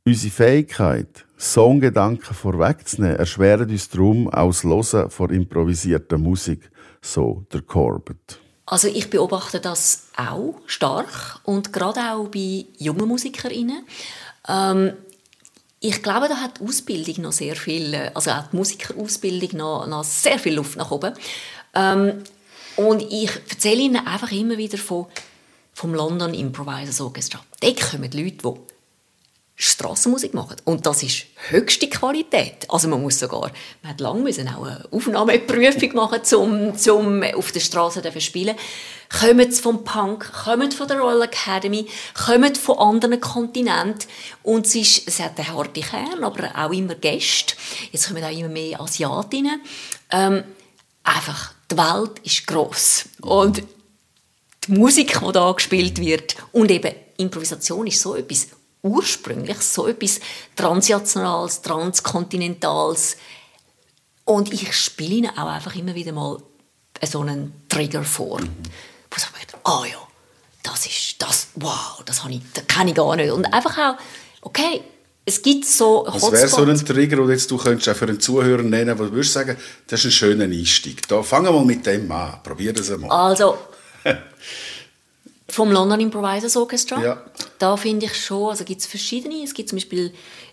[0.07, 7.63] Unsere Fähigkeit, Songgedanken vorwegzunehmen, erschwert uns darum auch das Hören von improvisierter Musik, so der
[7.63, 8.39] Corbett.
[8.67, 13.87] Also ich beobachte das auch stark und gerade auch bei jungen MusikerInnen.
[14.47, 14.93] Ähm,
[15.81, 19.87] ich glaube, da hat die Ausbildung noch sehr viel, äh, also auch die Musikerausbildung noch,
[19.87, 21.15] noch sehr viel Luft nach oben.
[21.75, 22.25] Ähm,
[22.77, 25.07] und ich erzähle Ihnen einfach immer wieder von,
[25.73, 27.41] vom London Improvisers Orchestra.
[27.61, 28.78] Dort kommen Leute, die
[29.61, 30.55] Strassenmusik machen.
[30.65, 32.65] Und das ist höchste Qualität.
[32.69, 33.51] Also man muss sogar,
[33.83, 38.55] man hat lange müssen auch eine Aufnahmeprüfung machen, um, um auf der Straße zu spielen.
[39.21, 44.09] Kommen vom Punk, kommen von der Royal Academy, kommen von anderen Kontinenten.
[44.45, 47.55] Und es, ist, es hat einen harten Kern, aber auch immer Gäste.
[47.91, 49.61] Jetzt kommen auch immer mehr Asiatinnen.
[50.13, 50.45] Ähm,
[51.03, 53.07] einfach, die Welt ist gross.
[53.23, 53.65] Und
[54.69, 58.47] die Musik, die da gespielt wird, und eben Improvisation ist so etwas
[58.83, 60.21] ursprünglich so etwas
[60.57, 63.17] Transnationales, Transkontinentales.
[64.25, 66.39] Und ich spiele ihnen auch einfach immer wieder mal
[67.07, 68.41] so einen Trigger vor.
[68.41, 68.49] Mhm.
[69.11, 70.09] Wo ich sage, ah oh ja,
[70.63, 73.31] das ist, das, wow, das, ich, das kenne ich gar nicht.
[73.31, 73.97] Und einfach auch,
[74.43, 74.83] okay,
[75.25, 78.19] es gibt so Was wäre so ein Trigger, den jetzt du könntest auch für einen
[78.19, 81.07] Zuhörer nennen, wo du würdest sagen, das ist ein schöner Einstieg.
[81.07, 82.43] Da fangen wir mal mit dem an.
[82.43, 83.11] Probier das einmal.
[83.11, 83.59] Also,
[85.51, 87.03] vom London Improvisers Orchestra.
[87.03, 87.23] Ja.
[87.59, 89.43] Da finde ich schon, also gibt es verschiedene.
[89.43, 90.13] Es gibt zum Beispiel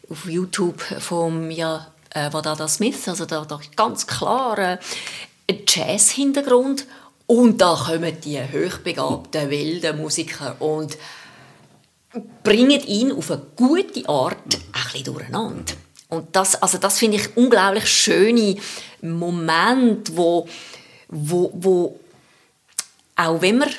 [0.09, 4.77] auf YouTube vom ja, äh, Wadada Smith, also da, da ganz klar äh,
[5.67, 6.85] Jazz-Hintergrund
[7.27, 10.97] und da kommen die hochbegabten, wilden Musiker und
[12.43, 15.73] bringen ihn auf eine gute Art ein bisschen durcheinander.
[16.09, 18.57] Und das, also das finde ich unglaublich schöne
[19.01, 20.47] Moment, wo,
[21.09, 21.99] wo, wo
[23.15, 23.69] auch wenn man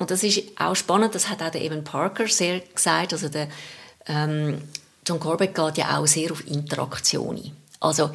[0.00, 3.48] und das ist auch spannend, das hat auch der Evan Parker sehr gesagt, also der
[4.06, 4.62] ähm,
[5.06, 7.52] John Corbett geht ja auch sehr auf Interaktion ein.
[7.80, 8.10] Also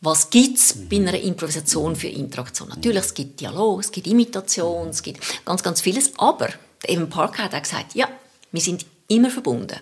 [0.00, 2.68] was gibt es bei einer Improvisation für Interaktion?
[2.68, 6.50] Natürlich, es gibt Dialog, es gibt Imitation, es gibt ganz, ganz vieles, aber
[6.84, 8.08] Evan Parker hat auch gesagt, ja,
[8.52, 9.80] wir sind immer verbunden.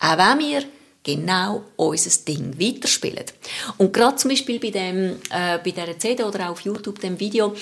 [0.00, 0.64] Auch wenn wir
[1.04, 3.26] genau unser Ding weiterspielen.
[3.78, 7.20] Und gerade zum Beispiel bei, dem, äh, bei dieser CD oder auch auf YouTube, dem
[7.20, 7.54] Video,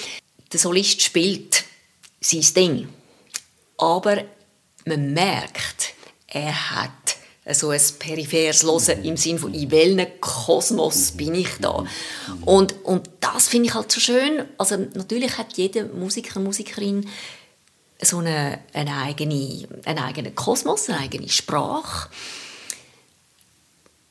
[0.51, 1.65] der Solist spielt
[2.23, 2.89] sein Ding
[3.83, 4.23] aber
[4.85, 5.95] man merkt,
[6.29, 6.91] er hat
[7.51, 11.85] so ein peripheres Hören im Sinne von, in welchem Kosmos bin ich da?
[12.45, 14.45] Und, und das finde ich halt so schön.
[14.57, 17.09] Also natürlich hat jeder Musiker, Musikerin
[18.01, 22.09] so eine, eine eigene, einen eigenen Kosmos, eine eigene Sprache.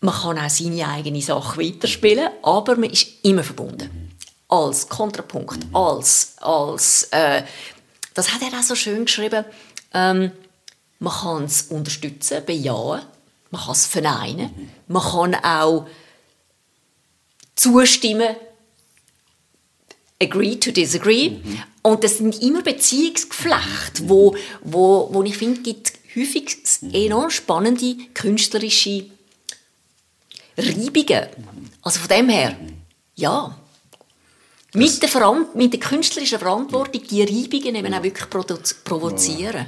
[0.01, 4.17] Man kann auch seine eigene Sache weiterspielen, aber man ist immer verbunden.
[4.49, 7.43] Als Kontrapunkt, als, als äh,
[8.13, 9.45] das hat er auch so schön geschrieben.
[9.93, 10.32] Ähm,
[11.00, 13.02] man kann es unterstützen, bejahen,
[13.50, 14.69] man kann es verneinen, mhm.
[14.88, 15.88] man kann auch
[17.56, 18.36] zustimmen,
[20.21, 21.32] agree to disagree.
[21.32, 21.63] Mhm.
[21.82, 26.58] Und das sind immer Beziehungsgeflechte, wo, wo, wo ich finde, gibt häufig
[26.93, 29.06] enorm spannende künstlerische
[30.58, 31.28] Reibungen.
[31.82, 32.56] Also von dem her,
[33.15, 33.58] ja,
[34.73, 39.67] mit der, mit der künstlerischen Verantwortung die Reibungen eben auch wirklich provozieren.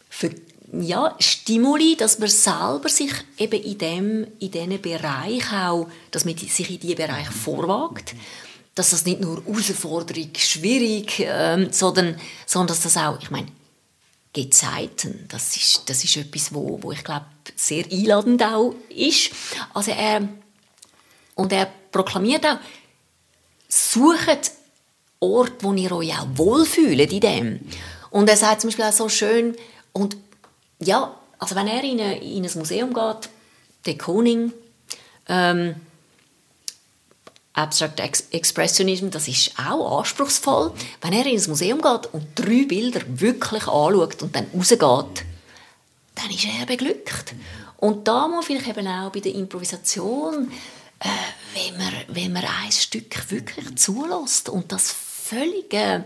[0.09, 0.31] für,
[0.73, 6.37] ja, Stimuli, dass man selber sich eben in dem in diesen Bereich auch, dass man
[6.37, 8.15] sich in diesen Bereich vorwagt
[8.77, 13.47] dass das nicht nur Herausforderung, schwierig, ähm, sondern, sondern dass das auch, ich meine,
[14.33, 15.25] Gezeiten.
[15.29, 19.31] Das ist, das ist etwas, wo, wo ich glaube, sehr einladend auch ist.
[19.73, 20.27] Also er,
[21.33, 22.57] und er proklamiert auch,
[23.67, 24.51] sucht
[25.19, 27.59] Ort, wo ihr euch auch wohlfühlt in dem.
[28.11, 29.55] Und er sagt zum Beispiel auch so schön,
[29.91, 30.15] und
[30.79, 33.29] ja, also wenn er in, eine, in ein Museum geht,
[33.87, 34.53] der Koning,
[35.27, 35.75] ähm,
[37.57, 40.71] Abstract Ex Expressionism, das ist auch anspruchsvoll.
[41.01, 44.79] Wenn er in ein Museum geht und drei Bilder wirklich anschaut und dann rausgeht,
[46.15, 47.33] dann ist er beglückt.
[47.77, 50.51] Und da muss vielleicht eben auch bei der Improvisation,
[50.99, 51.07] äh,
[51.53, 56.03] wenn, man, wenn man ein Stück wirklich zulässt und das völlig, äh,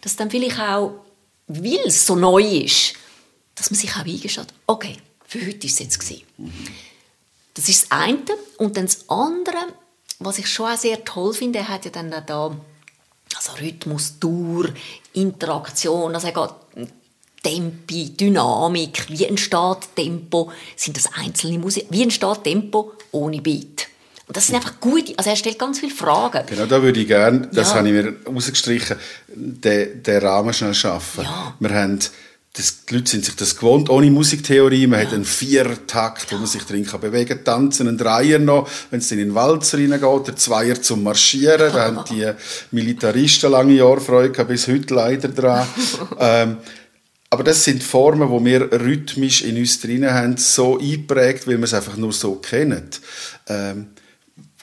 [0.00, 1.04] dass dann vielleicht auch,
[1.48, 2.94] weil es so neu ist,
[3.54, 6.24] dass man sich auch eingesteht, okay, für heute ist es jetzt gewesen.
[7.54, 8.18] Das ist das eine.
[8.58, 9.74] Und dann das andere,
[10.20, 12.56] was ich schon auch sehr toll finde, er hat ja dann da
[13.36, 14.66] also Rhythmus, Dauer,
[15.12, 16.88] Interaktion, also er geht
[17.42, 23.86] Tempi, Dynamik, wie entsteht Tempo, sind das einzelne Musik, wie entsteht Tempo ohne Beat?
[24.26, 26.44] Und das sind einfach gute, also er stellt ganz viele Fragen.
[26.46, 27.76] Genau, da würde ich gerne, das Ja.
[27.76, 28.96] habe ich mir rausgestrichen,
[29.28, 31.24] den, den Rahmen schnell schaffen.
[31.24, 31.54] Ja.
[31.58, 31.98] Wir haben,
[32.58, 34.88] das, die Leute sind sich das gewohnt, ohne Musiktheorie.
[34.88, 38.98] Man hat einen Viertakt, wo man sich drin kann bewegen tanzen, einen Dreier noch, wenn
[38.98, 41.72] es in den Walzer reingeht, der Zweier zum Marschieren.
[41.72, 42.30] Da haben die
[42.72, 45.68] Militaristen lange Jahre Freude gehabt, bis heute leider dran.
[46.18, 46.56] ähm,
[47.30, 51.64] aber das sind Formen, die wir rhythmisch in uns drin haben, so eingeprägt, weil wir
[51.64, 52.88] es einfach nur so kennen.
[53.46, 53.88] Ähm,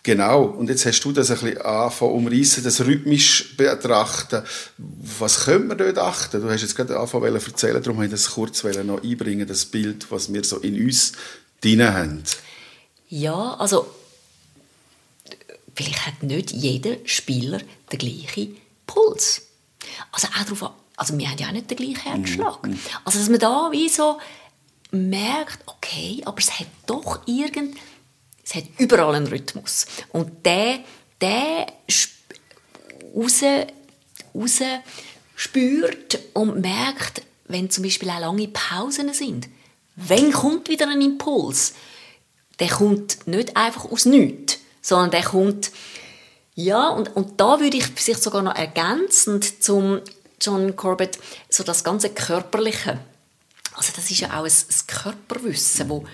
[0.05, 4.43] Genau, und jetzt hast du das ein bisschen angefangen umreissen, das rhythmisch betrachten.
[4.77, 6.41] Was können wir dort achten?
[6.43, 9.65] Du hast jetzt gerade angefangen zu erzählen, darum wollte ich das kurz noch einbringen, das
[9.65, 11.13] Bild, was wir so in uns
[11.59, 12.21] drin haben.
[13.09, 13.87] Ja, also
[15.75, 17.57] vielleicht hat nicht jeder Spieler
[17.91, 19.41] den gleichen Puls.
[20.11, 22.59] Also auch darauf also wir haben ja auch nicht den gleichen Herzschlag.
[23.03, 24.19] Also dass man da wie so
[24.91, 27.75] merkt, okay, aber es hat doch irgend,
[28.45, 29.85] es hat überall einen Rhythmus.
[30.09, 30.79] Und der,
[31.19, 31.67] der
[33.15, 33.41] raus,
[34.33, 34.61] raus
[35.35, 39.49] spürt und merkt, wenn zum Beispiel auch lange Pausen sind,
[39.95, 41.73] wenn kommt wieder ein Impuls?
[42.59, 45.71] Der kommt nicht einfach aus nichts, sondern der kommt,
[46.53, 50.01] ja, und, und da würde ich vielleicht sogar noch ergänzend zum
[50.39, 51.17] John Corbett,
[51.49, 52.99] so das ganze Körperliche.
[53.73, 56.05] Also das ist ja auch ein, ein Körperwissen, wo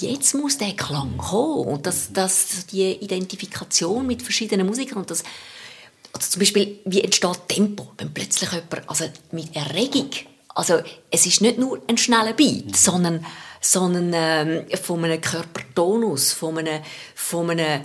[0.00, 1.66] jetzt muss der Klang kommen.
[1.66, 5.22] Und das, das, die Identifikation mit verschiedenen Musikern und das,
[6.12, 10.10] also zum Beispiel, wie entsteht Tempo, wenn plötzlich jemand, also mit Erregung,
[10.54, 13.24] also es ist nicht nur ein schneller Beat, sondern,
[13.60, 16.82] sondern ähm, von einem Körpertonus, von, einem,
[17.14, 17.84] von, einem,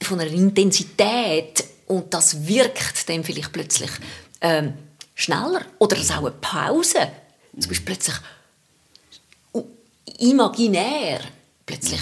[0.00, 1.64] von einer Intensität.
[1.86, 3.90] Und das wirkt dann vielleicht plötzlich
[4.40, 4.74] ähm,
[5.14, 5.62] schneller.
[5.78, 7.08] Oder es auch eine Pause,
[7.58, 8.16] zum Beispiel plötzlich
[10.18, 11.20] imaginär
[11.66, 12.00] plötzlich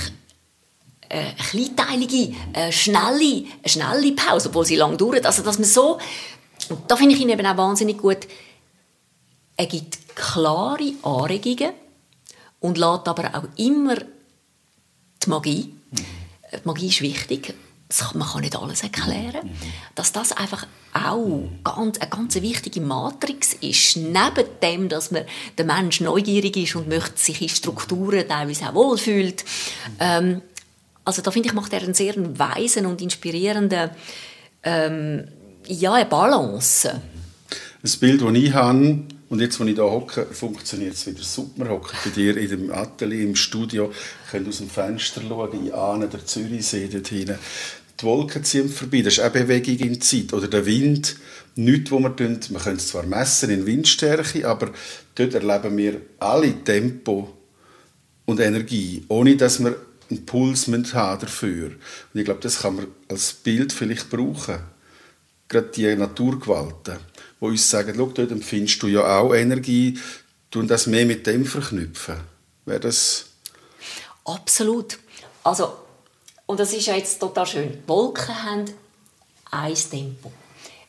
[1.08, 5.26] äh, eine kleinteilige, äh, schnelle, eine schnelle Pause, obwohl sie lang dauert.
[5.26, 5.98] Also, dass man so,
[6.68, 8.26] und da finde ich ihn eben auch wahnsinnig gut,
[9.56, 11.72] er gibt klare Anregungen
[12.60, 17.54] und lässt aber auch immer die Magie, die Magie ist wichtig,
[17.88, 19.50] Das- man kann nicht alles erklären,
[19.94, 25.24] dass das einfach auch ganz, eine ganz wichtige Matrix ist, neben dem, dass man
[25.58, 29.44] der Mensch neugierig ist und möchte sich in Strukturen teilweise auch wohlfühlt.
[30.00, 30.40] Ähm,
[31.04, 33.90] also da finde ich, macht er einen sehr weisen und inspirierenden
[34.62, 35.28] ähm,
[35.66, 37.00] ja, eine Balance.
[37.82, 41.68] Das Bild, das ich habe, und jetzt, wo ich hier hocke, funktioniert es wieder super.
[41.68, 43.92] Hocke bei dir in dem Atelier, im Studio,
[44.30, 47.38] kann aus dem Fenster schauen, ich ahne den Zürichsee dort hinten.
[48.00, 50.32] Die Wolken ziehen vorbei, das ist auch Bewegung in Zeit.
[50.32, 51.16] Oder der Wind,
[51.56, 54.70] nichts, wo wir tun, wir können es zwar messen in Windstärke, aber
[55.14, 57.32] dort erleben wir alle Tempo
[58.24, 59.76] und Energie, ohne dass wir
[60.10, 61.66] einen Puls haben dafür.
[62.12, 64.58] Und ich glaube, das kann man als Bild vielleicht brauchen.
[65.48, 66.96] Gerade die Naturgewalten,
[67.44, 69.98] die uns sagen, schau, dort empfindest du ja auch Energie,
[70.50, 72.16] tun das mehr mit dem verknüpfen.
[72.64, 73.26] Wäre das...
[74.24, 74.98] Absolut.
[75.42, 75.72] Also,
[76.46, 77.72] und das ist ja jetzt total schön.
[77.72, 78.64] Die Wolken haben
[79.50, 80.32] ein Tempo.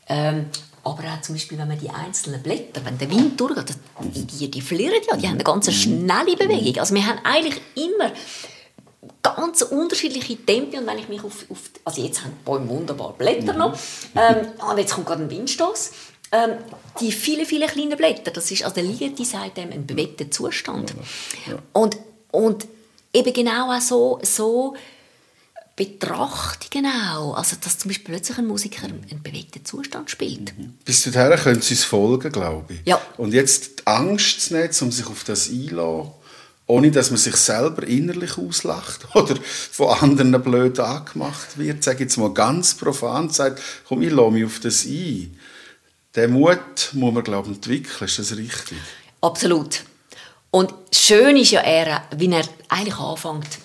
[0.07, 0.45] Ähm,
[0.83, 3.77] aber auch zum Beispiel, wenn man die einzelnen Blätter, wenn der Wind durchgeht, das-
[4.39, 6.77] die, die flirren ja, die haben eine ganz schnelle Bewegung.
[6.79, 8.11] Also wir haben eigentlich immer
[9.23, 13.13] ganz unterschiedliche Tempi und wenn ich mich auf, auf also jetzt haben die Bäume wunderbar
[13.13, 13.77] Blätter noch
[14.15, 15.91] ähm, und jetzt kommt gerade ein Windstoß.
[16.32, 16.51] Ähm,
[16.99, 20.93] die vielen, vielen kleinen Blätter, das ist, also der Liegende sagt dem ein bewegter Zustand.
[21.73, 21.97] Und,
[22.32, 22.67] und
[23.13, 24.76] eben genau auch so, so
[25.76, 27.36] Betrachtungen auch.
[27.36, 30.53] Also, dass zum Beispiel plötzlich ein Musiker einen bewegten Zustand spielt.
[30.86, 32.80] Bis dahin können sie es folgen, glaube ich.
[32.86, 33.01] Ja.
[33.17, 36.11] Und jetzt die Angst zu nehmen, um sich auf das einzulassen,
[36.67, 42.01] ohne dass man sich selber innerlich auslacht oder von anderen blöd angemacht wird, sage ich
[42.01, 45.38] jetzt mal ganz profan, sagt, komm, ich lasse mich auf das ein.
[46.16, 48.05] Den Mut muss man, glaube ich, entwickeln.
[48.05, 48.78] Ist das richtig?
[49.22, 49.84] Absolut.
[50.51, 53.59] Und schön ist ja er, wie er eigentlich anfängt.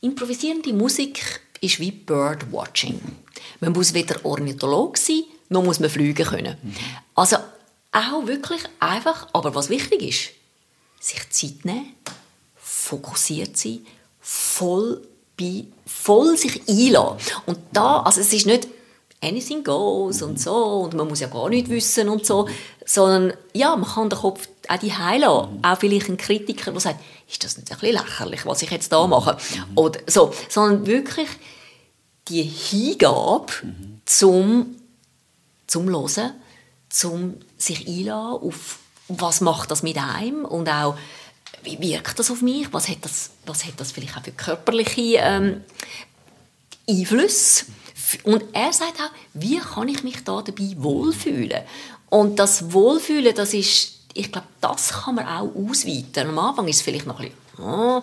[0.00, 3.00] Improvisierende Musik ist wie Birdwatching.
[3.60, 6.56] Man muss weder Ornithologe sein, noch muss man fliegen können.
[7.14, 7.36] Also
[7.92, 10.30] auch wirklich einfach, aber was wichtig ist,
[11.00, 11.94] sich Zeit nehmen,
[12.56, 13.86] fokussiert sein,
[14.20, 15.06] voll,
[15.38, 17.32] bei, voll sich einlassen.
[17.46, 18.66] Und da, also es ist nicht
[19.26, 22.48] anything goes und so und man muss ja gar nicht wissen und so,
[22.84, 25.58] sondern ja, man kann den Kopf auch die lassen.
[25.62, 28.92] Auch vielleicht ein Kritiker, der sagt, ist das nicht ein bisschen lächerlich, was ich jetzt
[28.92, 29.36] da mache?
[29.74, 31.28] Oder so, sondern wirklich
[32.28, 33.52] die Hingabe
[34.04, 34.76] zum,
[35.66, 36.32] zum Hören,
[36.88, 40.96] zum sich einlassen auf was macht das mit einem und auch
[41.62, 45.18] wie wirkt das auf mich, was hat das, was hat das vielleicht auch für körperliche
[45.18, 45.64] ähm,
[46.88, 47.66] Einflüsse.
[48.24, 51.62] Und er sagt auch, wie kann ich mich da dabei wohlfühlen?
[52.08, 56.28] Und das Wohlfühlen, das ist, ich glaube, das kann man auch ausweiten.
[56.28, 58.02] Am Anfang ist es vielleicht noch ein bisschen, oh.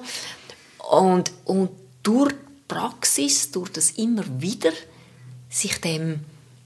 [0.91, 1.69] und, und
[2.01, 2.37] durch die
[2.67, 4.71] Praxis, durch das immer wieder
[5.49, 6.19] sich dem,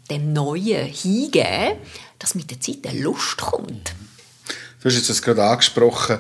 [0.09, 1.77] dem Neuen hingeben,
[2.17, 3.93] dass mit der Zeit eine Lust kommt.
[4.81, 6.19] Du hast jetzt das gerade angesprochen,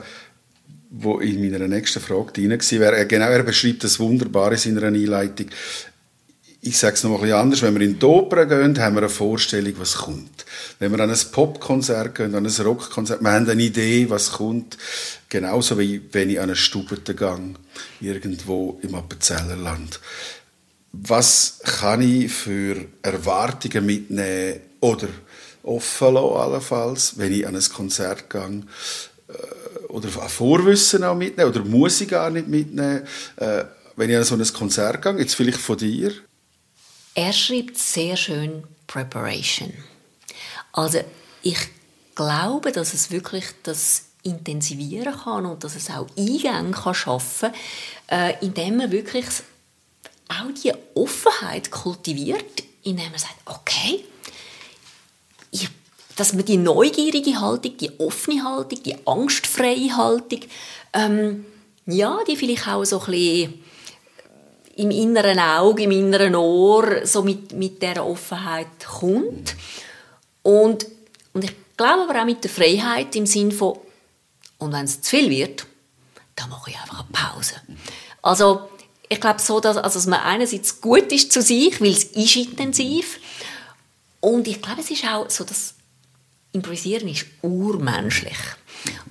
[0.89, 3.05] wo in meiner nächsten Frage drin war.
[3.05, 5.47] Genau, er beschreibt das wunderbar in seiner Einleitung.
[6.67, 7.61] Ich sage es noch ein anders.
[7.61, 10.45] Wenn wir in die Oper gehen, haben wir eine Vorstellung, was kommt.
[10.79, 14.77] Wenn wir an ein Popkonzert gehen, an ein Rockkonzert, wir haben eine Idee, was kommt.
[15.29, 17.57] Genauso wie wenn ich an einen Stubentengang
[18.01, 20.01] irgendwo im Appenzellerland.
[20.91, 25.07] Was kann ich für Erwartungen mitnehmen oder
[25.63, 28.63] offen lassen, allenfalls, wenn ich an ein Konzert gehe?
[29.87, 33.03] oder Vorwissen auch mitnehmen oder muss ich gar nicht mitnehmen,
[33.37, 33.63] äh,
[33.95, 36.11] wenn ich an so ein Konzert gehe, jetzt vielleicht von dir?
[37.17, 39.73] Er schreibt sehr schön Preparation.
[40.71, 40.99] Also
[41.41, 41.57] ich
[42.13, 47.51] glaube, dass es wirklich das intensivieren kann und dass es auch Eingänge kann schaffen
[48.07, 49.25] kann, äh, indem man wirklich
[50.29, 54.05] auch die Offenheit kultiviert, indem man sagt, okay,
[55.49, 55.69] ich
[56.15, 60.41] dass man die neugierige Haltung, die offene Haltung, die angstfreie Haltung,
[60.93, 61.45] ähm,
[61.87, 63.63] ja, die vielleicht auch so ein bisschen
[64.77, 69.55] im inneren Auge, im inneren Ohr so mit, mit dieser Offenheit kommt.
[70.43, 70.85] Und,
[71.33, 73.79] und ich glaube aber auch mit der Freiheit im Sinn von,
[74.59, 75.65] und wenn es zu viel wird,
[76.35, 77.55] dann mache ich einfach eine Pause.
[78.21, 78.69] Also
[79.09, 82.35] ich glaube so, dass, also, dass man einerseits gut ist zu sich, weil es ist
[82.35, 83.19] intensiv
[84.19, 85.73] und ich glaube, es ist auch so, dass
[86.51, 88.37] Improvisieren ist urmenschlich.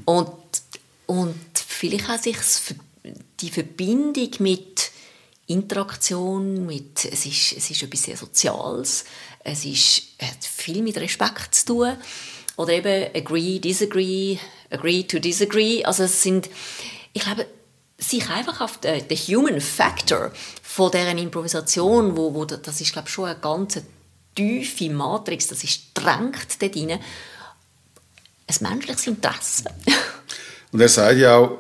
[0.05, 0.33] Und,
[1.07, 2.37] und vielleicht auch sich
[3.41, 4.91] die Verbindung mit
[5.47, 9.05] Interaktion, mit, es, ist, es ist etwas sehr Soziales,
[9.45, 11.97] es ist, hat viel mit Respekt zu tun.
[12.57, 14.39] Oder eben agree, disagree,
[14.71, 15.85] agree to disagree.
[15.85, 16.49] Also es sind,
[17.13, 17.47] ich glaube,
[17.99, 20.33] sich einfach auf den, den Human Factor
[20.63, 23.81] von deren Improvisation, wo, wo das ist glaube ich, schon eine ganz
[24.35, 26.99] tiefe Matrix, das ist drängt dort rein
[28.49, 29.65] ein menschliches Interesse.
[30.73, 31.59] Und er sagt ja auch,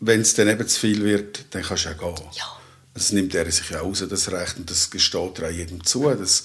[0.00, 2.14] wenn es dann eben zu viel wird, dann kannst du ja gehen.
[2.32, 2.61] Ja.
[2.94, 6.10] Das nimmt er sich ja raus, das Recht, und das gesteht er auch jedem zu.
[6.10, 6.44] Das,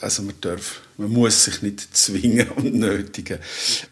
[0.00, 3.38] also man, darf, man muss sich nicht zwingen und nötigen.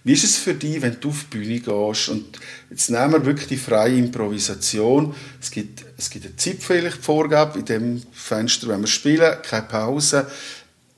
[0.03, 2.39] Wie ist es für dich, wenn du auf die Bühne gehst und
[2.70, 5.14] jetzt nehmen wir wirklich die freie Improvisation.
[5.41, 9.66] Es gibt, es gibt eine Zeit vielleicht Vorgabe in dem Fenster, wenn wir spielen, keine
[9.66, 10.31] Pause.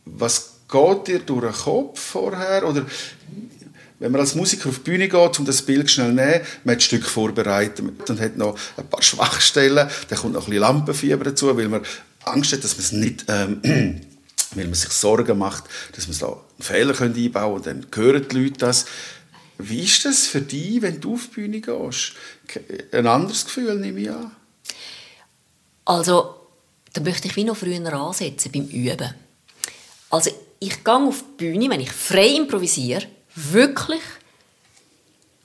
[0.05, 2.69] Was geht dir durch den Kopf vorher?
[2.69, 2.87] Oder
[3.99, 6.75] wenn man als Musiker auf die Bühne geht, um das Bild schnell zu nehmen, man
[6.75, 11.25] hat Stück vorbereitet und hat noch ein paar Schwachstellen, dann kommt noch ein bisschen Lampenfieber
[11.25, 11.83] dazu, weil man
[12.25, 13.61] Angst hat, dass man es nicht, ähm,
[14.55, 15.65] weil man sich Sorgen macht,
[15.97, 18.87] dass man da einen Fehler einbauen könnte, dann hören die Leute das.
[19.59, 22.13] Wie ist das für dich, wenn du auf die Bühne gehst?
[22.93, 24.31] Ein anderes Gefühl, nehme ich an.
[25.85, 26.37] Also,
[26.93, 29.15] da möchte ich wie noch früher ansetzen beim Üben.
[30.11, 30.31] Also,
[30.61, 33.07] ich gehe auf die Bühne, wenn ich frei improvisiere,
[33.53, 34.03] wirklich,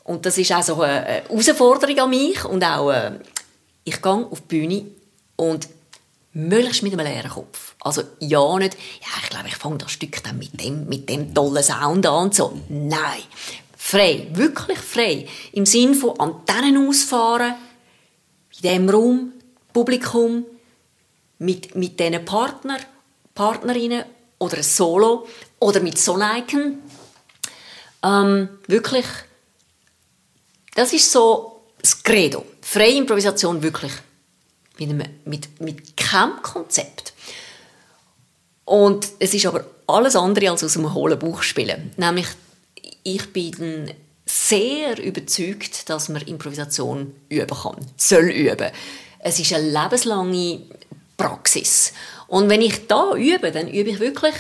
[0.04, 3.12] und das ist auch so eine Herausforderung an mich und auch, äh,
[3.84, 4.86] ich gehe auf die Bühne
[5.36, 5.68] und
[6.34, 7.76] möglichst mit einem leeren Kopf.
[7.80, 11.34] Also ja nicht, ja, ich glaube, ich fange das Stück dann mit dem, mit dem
[11.34, 12.58] tollen Sound an und so.
[12.70, 13.24] Nein,
[13.78, 15.28] frei, wirklich frei.
[15.52, 17.56] Im Sinn von Antennen ausfahren,
[18.56, 19.34] in diesem Raum,
[19.72, 20.46] Publikum,
[21.40, 22.78] mit, mit diesen Partner,
[23.36, 24.06] Partnerinnen
[24.40, 25.28] oder ein Solo
[25.60, 26.80] oder mit Soneiken
[28.04, 29.06] ähm, wirklich,
[30.76, 32.46] das ist so das Credo.
[32.62, 33.92] Freie Improvisation wirklich
[34.80, 37.14] mit, einem, mit, mit keinem Konzept.
[38.66, 41.92] Und es ist aber alles andere als aus einem hohlen Buch spielen.
[41.98, 42.28] Nämlich,
[43.04, 43.92] ich bin
[44.26, 48.72] sehr überzeugt, dass man Improvisation üben kann, soll üben.
[49.20, 50.62] Es ist eine lebenslange
[51.18, 51.94] Praxis.
[52.28, 54.36] Und wenn ich da übe, dann übe ich wirklich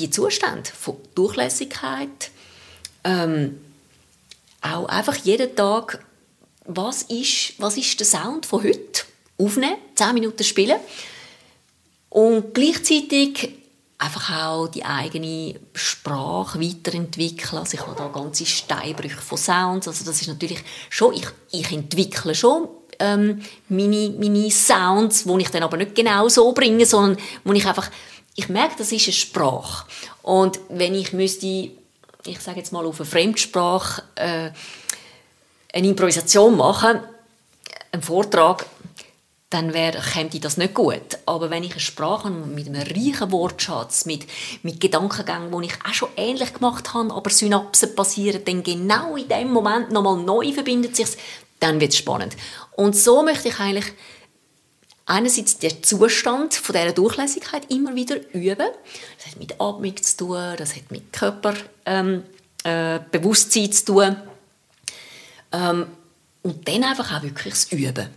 [0.00, 2.30] die Zustände von Durchlässigkeit,
[3.04, 3.60] ähm,
[4.62, 6.04] auch einfach jeden Tag,
[6.64, 9.04] was ist, was ist der Sound von heute?
[9.38, 10.78] Aufnehmen, 10 Minuten spielen
[12.10, 13.54] und gleichzeitig
[13.96, 17.58] einfach auch die eigene Sprache weiterentwickeln.
[17.58, 19.88] Also ich habe da ganze Steinbrüche von Sounds.
[19.88, 25.50] Also das ist natürlich schon, ich, ich entwickle schon ähm, meine, meine Sounds, die ich
[25.50, 27.90] dann aber nicht genau so bringe, sondern wo ich einfach,
[28.40, 29.86] ich merke, das ist eine Sprache.
[30.22, 34.50] Und wenn ich müsste, ich sage jetzt mal auf eine Fremdsprache, äh,
[35.72, 37.00] eine Improvisation machen,
[37.92, 38.66] einen Vortrag,
[39.50, 41.18] dann wäre, käme das nicht gut.
[41.26, 44.26] Aber wenn ich eine Sprache mit einem reichen Wortschatz, mit,
[44.62, 49.28] mit Gedankengängen, die ich auch schon ähnlich gemacht habe, aber Synapsen passieren dann genau in
[49.28, 51.16] dem Moment nochmal neu verbindet sich
[51.60, 52.36] dann wird es spannend.
[52.72, 53.92] Und so möchte ich eigentlich
[55.06, 58.68] einerseits den Zustand von dieser Durchlässigkeit immer wieder üben.
[59.18, 64.16] Das hat mit Atmung zu tun, das hat mit Körperbewusstsein ähm, äh, zu tun.
[65.52, 65.86] Ähm,
[66.42, 68.08] und dann einfach auch wirklich das Üben.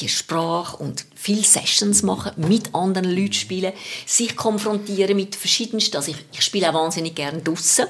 [0.00, 3.72] Die Sprache und viele Sessions machen, mit anderen Leuten spielen,
[4.06, 7.86] sich konfrontieren mit verschiedensten, also ich, ich spiele auch wahnsinnig gerne draußen,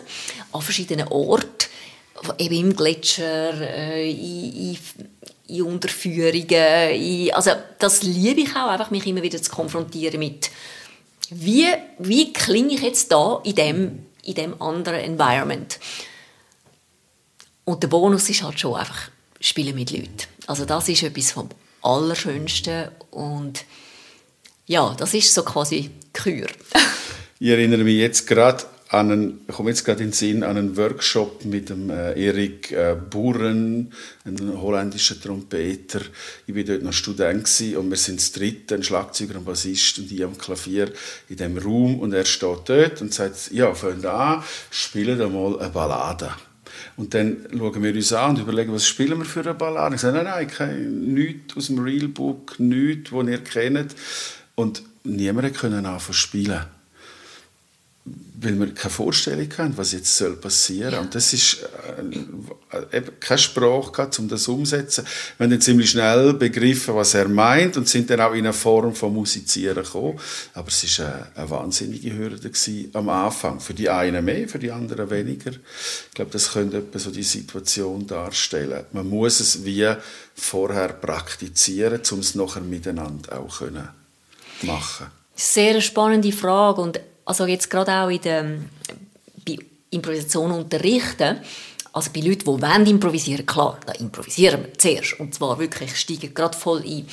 [0.52, 1.68] an verschiedenen Orten,
[2.38, 4.78] eben im Gletscher, äh, in, in,
[5.56, 6.90] in, Unterführungen.
[6.94, 10.50] In, also das liebe ich auch, einfach mich immer wieder zu konfrontieren mit,
[11.30, 11.66] wie,
[11.98, 15.78] wie klinge ich jetzt da in dem, in dem anderen Environment.
[17.64, 20.10] Und der Bonus ist halt schon einfach Spielen mit Leuten.
[20.46, 21.48] Also das ist etwas vom
[21.82, 23.64] Allerschönsten und
[24.66, 26.46] ja, das ist so quasi Kür.
[27.38, 30.56] ich erinnere mich jetzt gerade an einen, ich komme jetzt gerade in den Sinn, an
[30.56, 33.92] einen Workshop mit dem äh, Erik äh, Buren,
[34.24, 36.00] einem holländischen Trompeter.
[36.46, 40.10] Ich war dort noch Student und wir sind das dritte, ein Schlagzeuger, ein Bassist und
[40.10, 40.90] ich am Klavier
[41.28, 45.60] in dem Raum und er steht dort und sagt, ja, fangen an, spielen da mal
[45.60, 46.32] eine Ballade.
[46.96, 49.94] Und dann schauen wir uns an und überlegen, was spielen wir für eine Ballade.
[49.94, 53.94] Ich sage, nein, nein, kein, nichts aus dem Realbook, nichts, das ihr kennt.
[54.56, 56.79] Und niemand konnte anfangen zu spielen
[58.42, 61.00] weil wir keine Vorstellung haben, was jetzt soll passieren soll.
[61.00, 61.58] Und das ist
[62.72, 65.04] äh, eben keine Sprache gehabt, um das umzusetzen.
[65.36, 68.52] Wir haben dann ziemlich schnell begriffen, was er meint und sind dann auch in eine
[68.52, 70.18] Form von Musizieren gekommen.
[70.54, 72.50] Aber es war eine, eine wahnsinnige Hürde
[72.94, 73.60] am Anfang.
[73.60, 75.50] Für die einen mehr, für die anderen weniger.
[75.50, 78.84] Ich glaube, das könnte etwa so die Situation darstellen.
[78.92, 79.92] Man muss es wie
[80.34, 83.88] vorher praktizieren, um es nachher miteinander auch können
[84.62, 85.06] machen.
[85.34, 87.00] Sehr spannende Frage und
[87.30, 88.42] also jetzt gerade auch in der,
[89.46, 89.56] bei
[89.90, 91.38] Improvisation unterrichten,
[91.92, 95.20] also bei Leuten, die wollen improvisieren, klar, da improvisieren wir zuerst.
[95.20, 97.06] Und zwar wirklich, steigen gerade voll ein.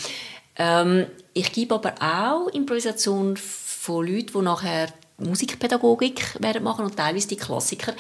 [0.56, 4.88] Ähm, ich gebe aber auch Improvisation von Leuten, die nachher
[5.20, 7.94] Musikpädagogik werden machen und teilweise die Klassiker.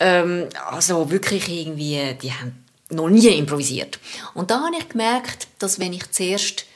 [0.00, 3.98] Ähm, also wirklich irgendwie, die haben noch nie improvisiert.
[4.34, 6.66] Und da habe ich gemerkt, dass wenn ich zuerst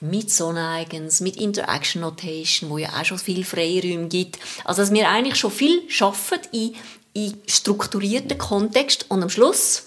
[0.00, 4.38] mit Soneigens, mit Interaction Notation, wo ja auch schon viel Freiräume gibt.
[4.64, 6.74] Also dass wir eigentlich schon viel schaffen in,
[7.14, 9.84] in strukturierten Kontext und am Schluss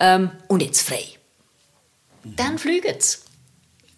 [0.00, 1.04] ähm, und jetzt frei.
[2.24, 3.18] Dann fliegen sie.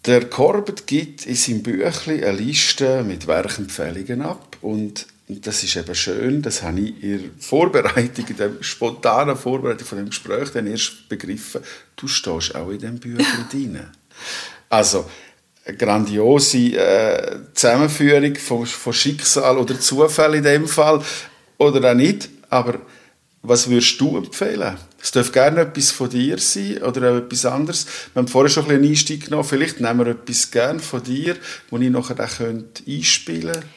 [0.05, 5.95] Der Corbett gibt in seinem Büchlein eine Liste mit Werkempfehlungen ab und das ist eben
[5.95, 10.67] schön, das habe ich in der Vorbereitung, in der spontanen Vorbereitung von dem Gespräch dann
[10.67, 11.61] erst begriffen,
[11.95, 13.79] du stehst auch in diesem Büchlein drin.
[14.71, 15.05] Also,
[15.65, 21.03] eine grandiose äh, Zusammenführung von, von Schicksal oder Zufall in dem Fall.
[21.57, 22.29] Oder auch nicht.
[22.49, 22.79] Aber
[23.41, 24.77] was würdest du empfehlen?
[25.01, 27.85] Es darf gerne etwas von dir sein oder etwas anderes.
[28.13, 29.43] Wir haben vorher schon ein einen Einstieg genommen.
[29.43, 31.35] Vielleicht nehmen wir etwas gerne von dir,
[31.69, 32.39] wo ich nachher auch
[32.87, 33.67] einspielen könnte.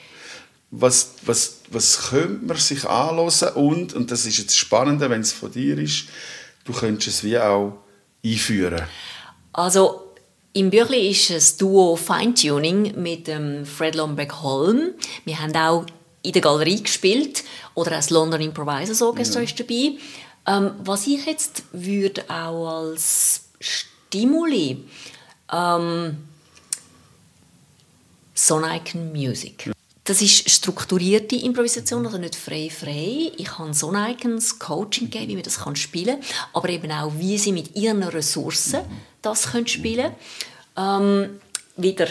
[0.71, 3.55] Was, was, was könnte man sich anhören?
[3.55, 6.05] Und, und das ist jetzt spannend, wenn es von dir ist,
[6.65, 7.79] du könntest es wie auch
[8.25, 8.83] einführen.
[9.53, 10.04] Also
[10.55, 14.93] im Büchli ist es Duo Feintuning mit dem Fred Lombeck Holm.
[15.25, 15.85] Wir haben auch
[16.23, 17.43] in der Galerie gespielt
[17.75, 19.45] oder das London Improvisers Orchestra ja.
[19.45, 19.99] ist dabei.
[20.47, 24.85] Ähm, was ich jetzt würde auch als Stimuli
[25.53, 26.19] ähm,
[28.35, 29.73] Soniken Music.
[30.05, 33.33] Das ist strukturierte Improvisation, also nicht frei frei.
[33.39, 37.39] Ich kann Sonicens Coaching geben, wie man das kann spielen kann, aber eben auch, wie
[37.39, 38.81] sie mit ihren Ressourcen
[39.23, 40.13] das können spielen
[40.77, 41.41] ähm,
[41.77, 42.09] Wieder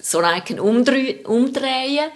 [0.00, 1.24] Soniken umdrehen.
[1.24, 2.10] umdrehen.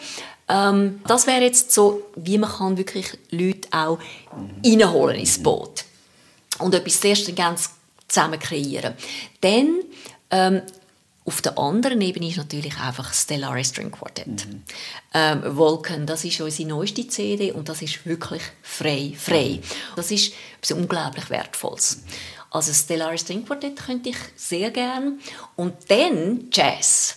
[0.48, 3.98] Ähm, das wäre jetzt so, wie man kann wirklich Leute auch
[4.64, 5.84] reinholen ins Boot
[6.58, 7.70] und etwas sehr ganz
[8.06, 8.94] zusammen kreieren.
[9.40, 9.80] Dann
[10.30, 10.62] ähm,
[11.26, 14.46] auf der anderen Ebene ist natürlich einfach Stellaris String Quartet.
[14.46, 14.62] Mhm.
[15.12, 19.60] Ähm, Vulcan, das ist unsere neueste CD und das ist wirklich frei, frei.
[19.96, 22.02] Das ist etwas unglaublich Wertvolles.
[22.50, 25.18] Also Stellaris String Quartet könnte ich sehr gern.
[25.56, 27.16] Und dann Jazz.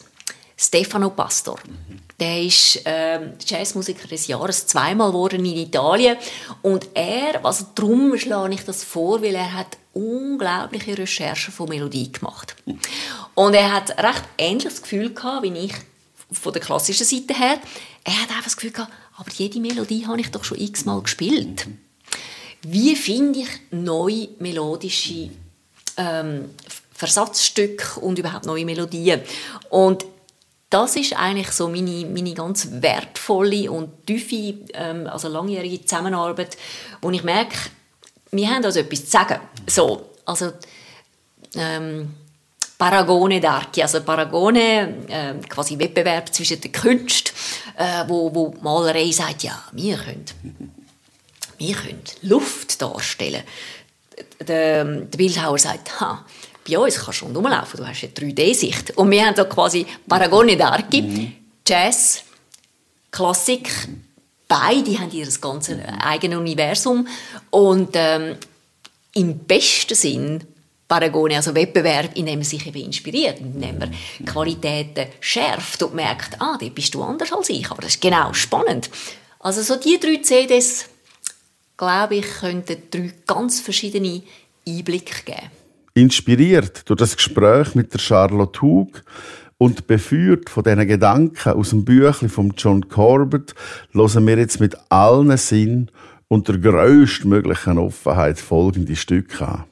[0.58, 1.60] Stefano Pastor.
[1.66, 2.09] Mhm.
[2.20, 6.18] Der ist ähm, Jazzmusiker des Jahres zweimal geworden in Italien
[6.62, 12.12] und er, also darum schlage ich das vor, weil er hat unglaubliche Recherchen von Melodie
[12.12, 12.56] gemacht.
[13.36, 15.74] Und er hat recht ähnliches Gefühl gehabt, wie ich
[16.32, 17.60] von der klassischen Seite her.
[18.04, 21.68] Er hat einfach das Gefühl gehabt, aber jede Melodie habe ich doch schon x-mal gespielt.
[22.62, 25.30] Wie finde ich neue melodische
[25.98, 26.50] ähm,
[26.94, 29.22] Versatzstücke und überhaupt neue Melodien?
[29.70, 30.06] Und
[30.70, 36.58] das ist eigentlich so meine, meine ganz wertvolle und tiefe, ähm, also langjährige Zusammenarbeit,
[37.02, 37.58] wo ich merke,
[38.32, 39.40] wir haben also etwas zu sagen.
[39.68, 40.52] So, also
[41.56, 42.14] ähm,
[42.78, 47.34] Paragone d'Archi, also Paragone, äh, quasi Wettbewerb zwischen den Künsten,
[47.76, 50.26] äh, wo, wo die Malerei sagt, ja, wir können,
[51.58, 53.44] wir können Luft darstellen.
[54.48, 56.26] Der, der Bildhauer sagt, ha,
[56.70, 58.98] bei uns kannst du rumlaufen, du hast eine 3D-Sicht.
[58.98, 61.34] Und wir haben so quasi Paragone d'Archi, mhm.
[61.68, 62.24] Jazz,
[63.12, 63.70] Klassik,
[64.48, 67.08] beide haben ihr ganzes eigenes Universum
[67.50, 68.36] und ähm,
[69.14, 70.44] im besten Sinn
[70.88, 73.94] Paragone, also Wettbewerb, in dem man sich eben inspiriert, in dem man
[74.26, 78.34] Qualitäten schärft und merkt, ah, da bist du anders als ich, aber das ist genau
[78.34, 78.90] spannend.
[79.40, 80.86] Also so die drei CDs,
[81.78, 84.24] glaube ich, könnten drei ganz verschiedene
[84.68, 85.59] Einblicke geben.
[86.00, 89.04] Inspiriert durch das Gespräch mit der Charlotte Hug
[89.58, 93.54] und beführt von diesen Gedanken aus dem Büchlein von John Corbett,
[93.92, 95.92] hören wir jetzt mit allen Sinn
[96.30, 99.66] und der grösstmöglichen Offenheit folgende Stücke an.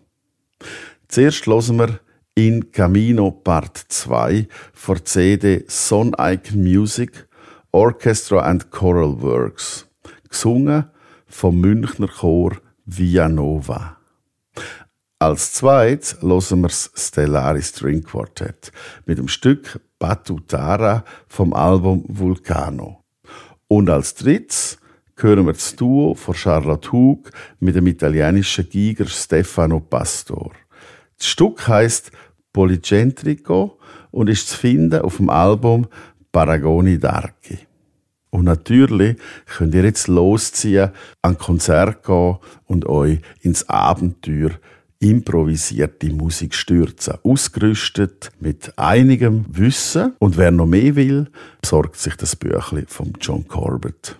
[1.07, 1.99] Zuerst hören wir
[2.35, 7.25] in Camino Part 2 vor CD Son Icon Music,
[7.71, 9.87] Orchestra and Choral Works,
[10.27, 10.87] gesungen
[11.25, 13.96] vom Münchner Chor Via Nova.
[15.19, 18.71] Als zweites hören wir das Stellari String Quartet
[19.07, 23.03] mit dem Stück Batutara vom Album Vulcano.
[23.67, 24.77] Und als drittes
[25.15, 30.51] hören wir das Duo von Charlotte Hug mit dem italienischen Giger Stefano Pastor.
[31.17, 32.11] Das Stück heißt
[32.53, 33.79] Policentrico
[34.11, 35.87] und ist zu finden auf dem Album
[36.31, 37.57] Paragoni d'Archi.
[38.29, 40.91] Und natürlich könnt ihr jetzt losziehen,
[41.23, 44.51] an Konzert gehen und euch ins Abenteuer
[44.99, 47.15] improvisierte Musik stürzen.
[47.23, 50.13] Ausgerüstet mit einigem Wissen.
[50.19, 51.27] Und wer noch mehr will,
[51.61, 54.17] besorgt sich das Büchlein von John Corbett.